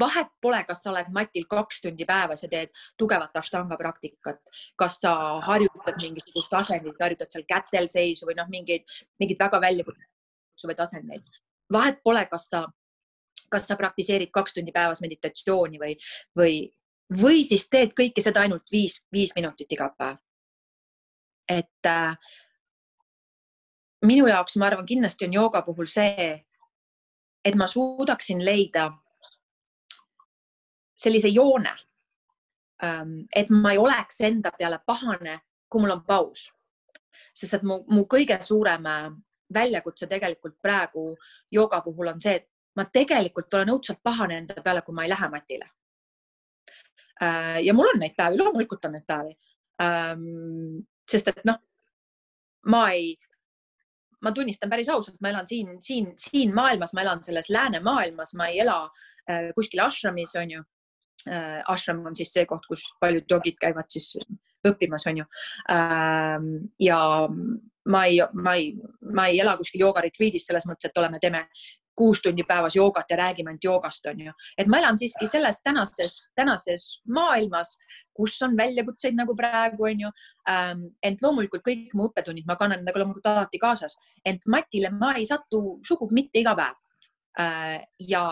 [0.00, 4.38] vahet pole, kas sa oled matil kaks tundi päevas ja teed tugevat ashtanga praktikat,
[4.78, 8.84] kas sa harjutad mingisugust asendit, harjutad seal kätel seisu või noh, mingeid,
[9.18, 11.32] mingeid väga väljakutsuvaid asendeid.
[11.72, 12.66] vahet pole, kas sa,
[13.50, 15.96] kas sa praktiseerid kaks tundi päevas meditatsiooni või,
[16.38, 16.54] või
[17.10, 20.18] või siis teed kõike seda ainult viis, viis minutit iga päev.
[21.50, 22.14] et äh,
[24.06, 26.28] minu jaoks, ma arvan, kindlasti on jooga puhul see,
[27.44, 28.90] et ma suudaksin leida
[30.96, 31.72] sellise joone
[32.84, 33.24] ähm,.
[33.36, 36.50] et ma ei oleks enda peale pahane, kui mul on paus.
[37.34, 39.10] sest et mu, mu kõige suurem äh,
[39.54, 41.16] väljakutse tegelikult praegu
[41.50, 45.10] jooga puhul on see, et ma tegelikult olen õudselt pahane enda peale, kui ma ei
[45.10, 45.70] lähe matile
[47.22, 49.34] Äh, ja mul on neid päevi, loomulikult on neid päevi.
[49.82, 51.58] Ähm, sest et noh,
[52.72, 53.12] ma ei,
[54.24, 58.50] ma tunnistan päris ausalt, ma elan siin, siin, siin maailmas, ma elan selles läänemaailmas, ma
[58.50, 58.82] ei ela
[59.30, 60.66] äh, kuskil ashramis, on ju.
[61.28, 64.14] Äh, ashram on siis see koht, kus paljud jogid käivad siis
[64.68, 65.26] õppimas, on ju.
[65.72, 66.48] Ähm,
[66.80, 67.00] ja
[67.90, 68.72] ma ei, ma ei,
[69.14, 71.46] ma ei ela kuskil jooga retreat'is selles mõttes, et oleme, teeme
[72.00, 74.32] kuus tundi päevas joogat ja räägime ainult joogast, on ju.
[74.58, 77.76] et ma elan siiski selles tänases, tänases maailmas,
[78.16, 80.12] kus on väljakutseid nagu praegu, on ju
[80.48, 80.86] ähm,.
[81.02, 85.28] ent loomulikult kõik mu õppetunnid ma kannan nagu loomulikult alati kaasas, ent Matile ma ei
[85.28, 86.80] satu sugugi mitte iga päev
[87.44, 87.78] äh,.
[88.08, 88.24] ja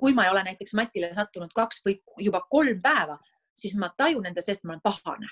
[0.00, 3.18] kui ma ei ole näiteks Matile sattunud kaks või juba kolm päeva,
[3.56, 5.28] siis ma tajun enda seest, ma olen pahane.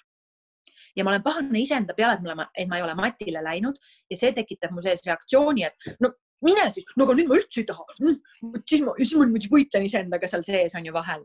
[0.97, 3.77] ja ma olen pahane iseenda peale, et ma et ma ei ole matile läinud
[4.11, 6.11] ja see tekitab mu sees reaktsiooni, et no
[6.47, 7.85] mine siis, no aga nüüd ma üldse ei taha.
[7.99, 11.25] siis ma, siis ma niimoodi võitlen iseendaga seal sees on ju vahel.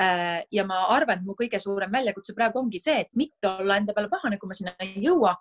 [0.00, 3.78] Äh, ja ma arvan, et mu kõige suurem väljakutse praegu ongi see, et mitte olla
[3.78, 5.36] enda peale pahane, kui ma sinna ei jõua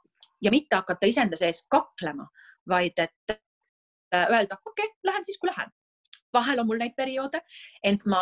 [0.45, 2.27] ja mitte hakata iseenda sees kaklema,
[2.69, 5.73] vaid et äh, öelda, okei okay,, lähen siis, kui lähen.
[6.33, 7.41] vahel on mul neid perioode,
[7.85, 8.21] ent ma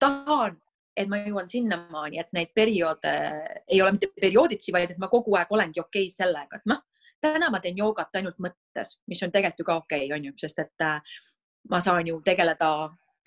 [0.00, 0.56] tahan,
[0.98, 3.12] et ma jõuan sinnamaani, et neid perioode
[3.68, 6.80] ei ole mitte periooditsi, vaid et ma kogu aeg olengi okei okay sellega, et noh,
[7.20, 10.36] täna ma teen joogat ainult mõttes, mis on tegelikult ju ka okei okay,, on ju,
[10.38, 11.00] sest et äh,
[11.70, 12.70] ma saan ju tegeleda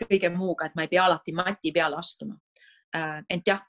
[0.01, 2.37] kõige muuga, et ma ei pea alati mati peale astuma.
[2.95, 3.61] Äh, ent jah,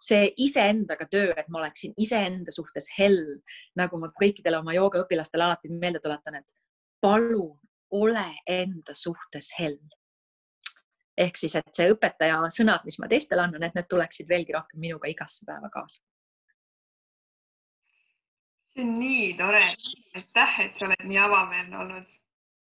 [0.00, 3.40] see iseendaga töö, et ma oleksin iseenda suhtes hell,
[3.76, 6.54] nagu ma kõikidele oma joogaõpilastele alati meelde tuletan, et
[7.00, 7.58] palun
[7.90, 9.78] ole enda suhtes hell.
[11.20, 14.80] ehk siis, et see õpetaja sõnad, mis ma teistele annan, et need tuleksid veelgi rohkem
[14.80, 16.00] minuga igasse päeva kaasa.
[18.80, 19.62] See on nii tore,
[20.14, 22.18] aitäh, et sa oled nii avameelne olnud.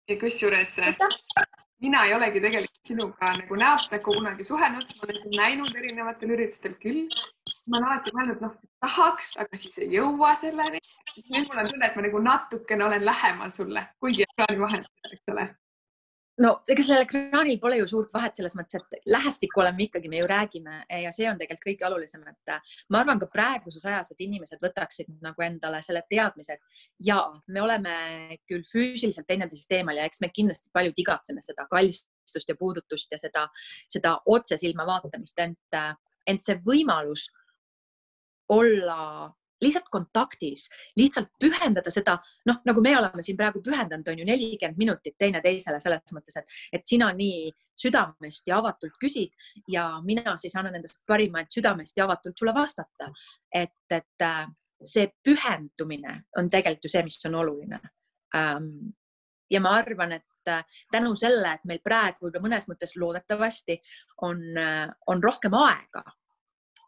[0.09, 0.77] Ja kusjuures
[1.81, 6.35] mina ei olegi tegelikult sinuga nagu näost näkku kunagi suhelnud, ma olen sind näinud erinevatel
[6.37, 7.09] üritustel küll.
[7.69, 8.55] ma olen alati mõelnud, noh,
[8.85, 10.81] tahaks, aga siis ei jõua selleni.
[11.33, 15.33] nüüd mul on tunne, et ma nagu natukene olen lähemal sulle, kuigi ekraani vahendusel, eks
[15.33, 15.49] ole
[16.43, 20.19] no ega sellel ekraanil pole ju suurt vahet selles mõttes, et lähestikku oleme ikkagi, me
[20.19, 24.11] ju räägime ja see on tegelikult kõige olulisem, et äh, ma arvan ka praeguses ajas,
[24.11, 27.95] et inimesed võtaksid nagu endale selle teadmise, et ja me oleme
[28.51, 33.21] küll füüsiliselt teineteisest eemal ja eks me kindlasti paljud igatseme seda kallistust ja puudutust ja
[33.21, 33.47] seda,
[33.91, 35.95] seda otsesilma vaatamist, ent, äh,
[36.27, 37.29] ent see võimalus
[38.51, 39.31] olla
[39.65, 44.81] lihtsalt kontaktis, lihtsalt pühendada seda, noh, nagu me oleme siin praegu pühendanud, on ju nelikümmend
[44.81, 47.49] minutit teineteisele selles mõttes, et, et sina nii
[47.81, 49.33] südamest ja avatult küsid
[49.71, 53.11] ja mina siis annan endast parima, et südamest ja avatult sulle vastata.
[53.55, 54.45] et, et äh,
[54.85, 57.81] see pühendumine on tegelikult ju see, mis on oluline.
[58.37, 58.95] Ähm,
[59.51, 63.79] ja ma arvan, et äh, tänu selle, et meil praegu võib-olla mõnes mõttes loodetavasti
[64.27, 66.05] on, äh, on rohkem aega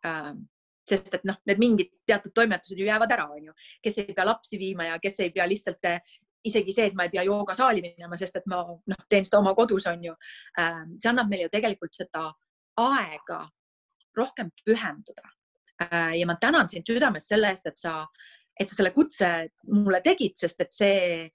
[0.07, 0.47] ähm,
[0.89, 4.59] sest et noh, need mingid teatud toimetused ju jäävad ära, onju, kes ei pea lapsi
[4.61, 6.17] viima ja kes ei pea lihtsalt eh,
[6.47, 9.55] isegi see, et ma ei pea joogasaali minema, sest et ma noh, teen seda oma
[9.59, 10.15] kodus, on ju.
[10.63, 12.29] Ähm, see annab meile ju tegelikult seda
[12.83, 13.41] aega
[14.17, 15.33] rohkem pühenduda.
[15.83, 17.99] Äh, ja ma tänan sind südamest selle eest, et sa,
[18.55, 19.33] et sa selle kutse
[19.73, 21.27] mulle tegid, sest et see,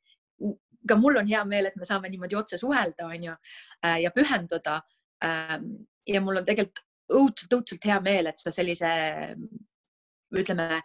[0.87, 3.35] ka mul on hea meel, et me saame niimoodi otse suhelda, on ju,
[3.85, 4.79] äh, ja pühenduda.
[5.25, 5.73] Ähm,
[6.07, 6.81] ja mul on tegelikult
[7.11, 8.91] õudselt, õudselt hea meel, et sa sellise
[10.37, 10.81] ütleme,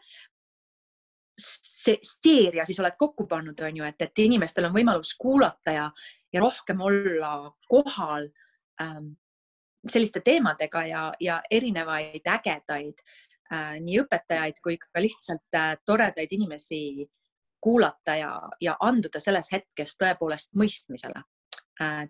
[1.37, 5.87] see seeria siis oled kokku pannud, on ju, et, et inimestel on võimalus kuulata ja,
[6.33, 8.29] ja rohkem olla kohal
[8.83, 9.13] ähm,
[9.87, 13.05] selliste teemadega ja, ja erinevaid ägedaid
[13.53, 17.07] äh, nii õpetajaid kui ka lihtsalt äh, toredaid inimesi
[17.63, 21.23] kuulata ja, ja anduda selles hetkes tõepoolest mõistmisele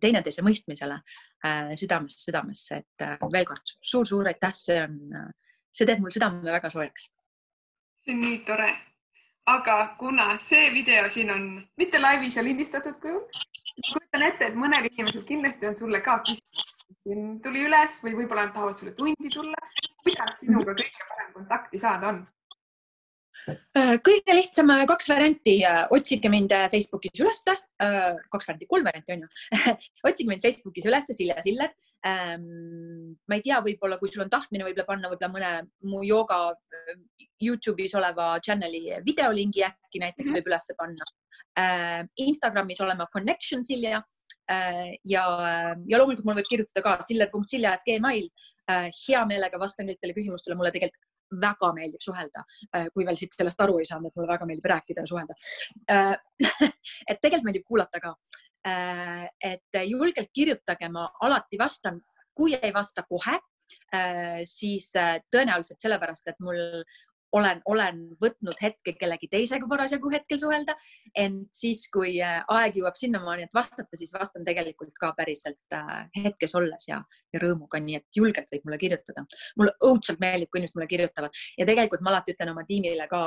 [0.00, 1.00] teineteise mõistmisele
[1.46, 5.26] Äh, südamest südamesse, et äh, veel kord suur-suur aitäh, see on, äh,
[5.74, 7.10] see teeb mul südame väga soojaks.
[8.02, 8.68] see on nii tore,
[9.52, 11.44] aga kuna see video siin on
[11.76, 16.16] mitte laivis ja lindistatud kujul, siis kujutan ette, et mõnel inimesel kindlasti on sulle ka
[16.24, 16.72] küsimus,
[17.04, 19.60] siin tuli üles või võib-olla nad tahavad sulle tundi tulla.
[20.02, 22.24] kuidas sinuga kõige parem kontakti saada on?
[23.46, 27.54] Äh, kõige lihtsam, äh, kaks varianti, äh, otsige mind Facebookis ülesse,
[28.32, 29.28] kaks varianti, kolm varianti on ju
[30.08, 31.74] otsige mind Facebookis ülesse, Silja Siller.
[32.06, 35.52] Ähm, ma ei tea, võib-olla kui sul on tahtmine, võib-olla panna võib-olla mõne
[35.90, 36.40] mu jooga
[37.42, 40.38] Youtube'is oleva channel'i videolingi äkki näiteks mm -hmm.
[40.38, 41.08] võib ülesse panna.
[42.26, 44.02] Instagramis olema Connection Silja
[45.04, 45.24] ja,
[45.88, 48.28] ja loomulikult mul võib kirjutada ka siller.silja.gmail.
[48.68, 52.44] hea meelega vastan kõikidele küsimustele, mulle tegelikult väga meeldib suhelda,
[52.76, 55.36] äh, kui veel siit sellest aru ei saanud, et mulle väga meeldib rääkida ja suhelda.
[55.90, 56.14] Äh,
[57.10, 58.14] et tegelikult meeldib kuulata ka.
[58.66, 62.00] Äh, et julgelt kirjutage, ma alati vastan,
[62.36, 63.38] kui ei vasta kohe,
[64.46, 64.90] siis
[65.32, 66.58] tõenäoliselt sellepärast, et mul
[67.32, 70.76] olen, olen võtnud hetke kellegi teisega parasjagu hetkel suhelda,
[71.18, 76.06] ent siis, kui äh, aeg jõuab sinnamaani, et vastata, siis vastan tegelikult ka päriselt äh,
[76.16, 77.00] hetkes olles ja,
[77.34, 79.26] ja rõõmuga, nii et julgelt võib mulle kirjutada.
[79.58, 83.22] mulle õudselt meeldib, kui inimesed mulle kirjutavad ja tegelikult ma alati ütlen oma tiimile ka,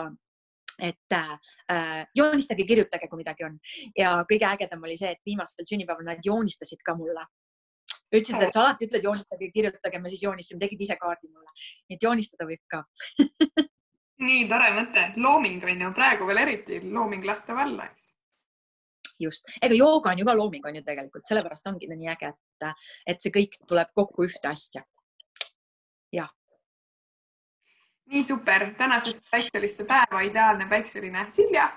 [0.80, 3.60] et äh, joonistage, kirjutage, kui midagi on
[3.97, 7.26] ja kõige ägedam oli see, et viimastel sünnipäeval nad joonistasid ka mulle
[8.16, 11.52] ütlesid, et sa alati ütled joonistage, kirjutage, me siis joonistasime, tegid ise kaardi mulle.
[11.89, 12.84] nii et joonistada võib ka
[14.24, 18.09] nii tore mõte, looming on ju praegu veel eriti looming laste valla, eks.
[19.20, 22.34] just, ega jooga on ju ka looming on ju tegelikult, sellepärast ongi ta nii äge,
[22.34, 24.84] et, et see kõik tuleb kokku ühte asja.
[26.15, 26.32] jah.
[28.11, 31.70] nii super, tänasesse päikselisse päeva ideaalne päikseline Silja.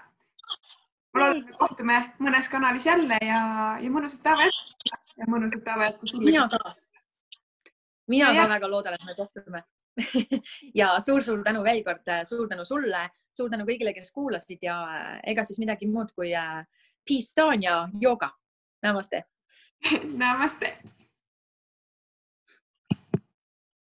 [1.15, 3.43] ma loodan, et me kohtume mõnes kanalis jälle ja,
[3.81, 6.31] ja mõnusat päeva jätku ja mõnusat päeva jätku sulle.
[6.31, 6.75] mina ka.
[8.09, 8.51] mina ja, ka ja.
[8.57, 9.63] väga loodan, et me kohtume
[10.81, 13.05] ja suur-suur tänu veel kord, suur tänu sulle,
[13.37, 14.79] suur tänu kõigile, kes kuulasid ja
[15.27, 16.65] ega siis midagi muud kui äh,
[17.09, 18.33] peace on ja jooga.
[18.83, 19.25] Namaste.
[20.25, 20.77] Namaste.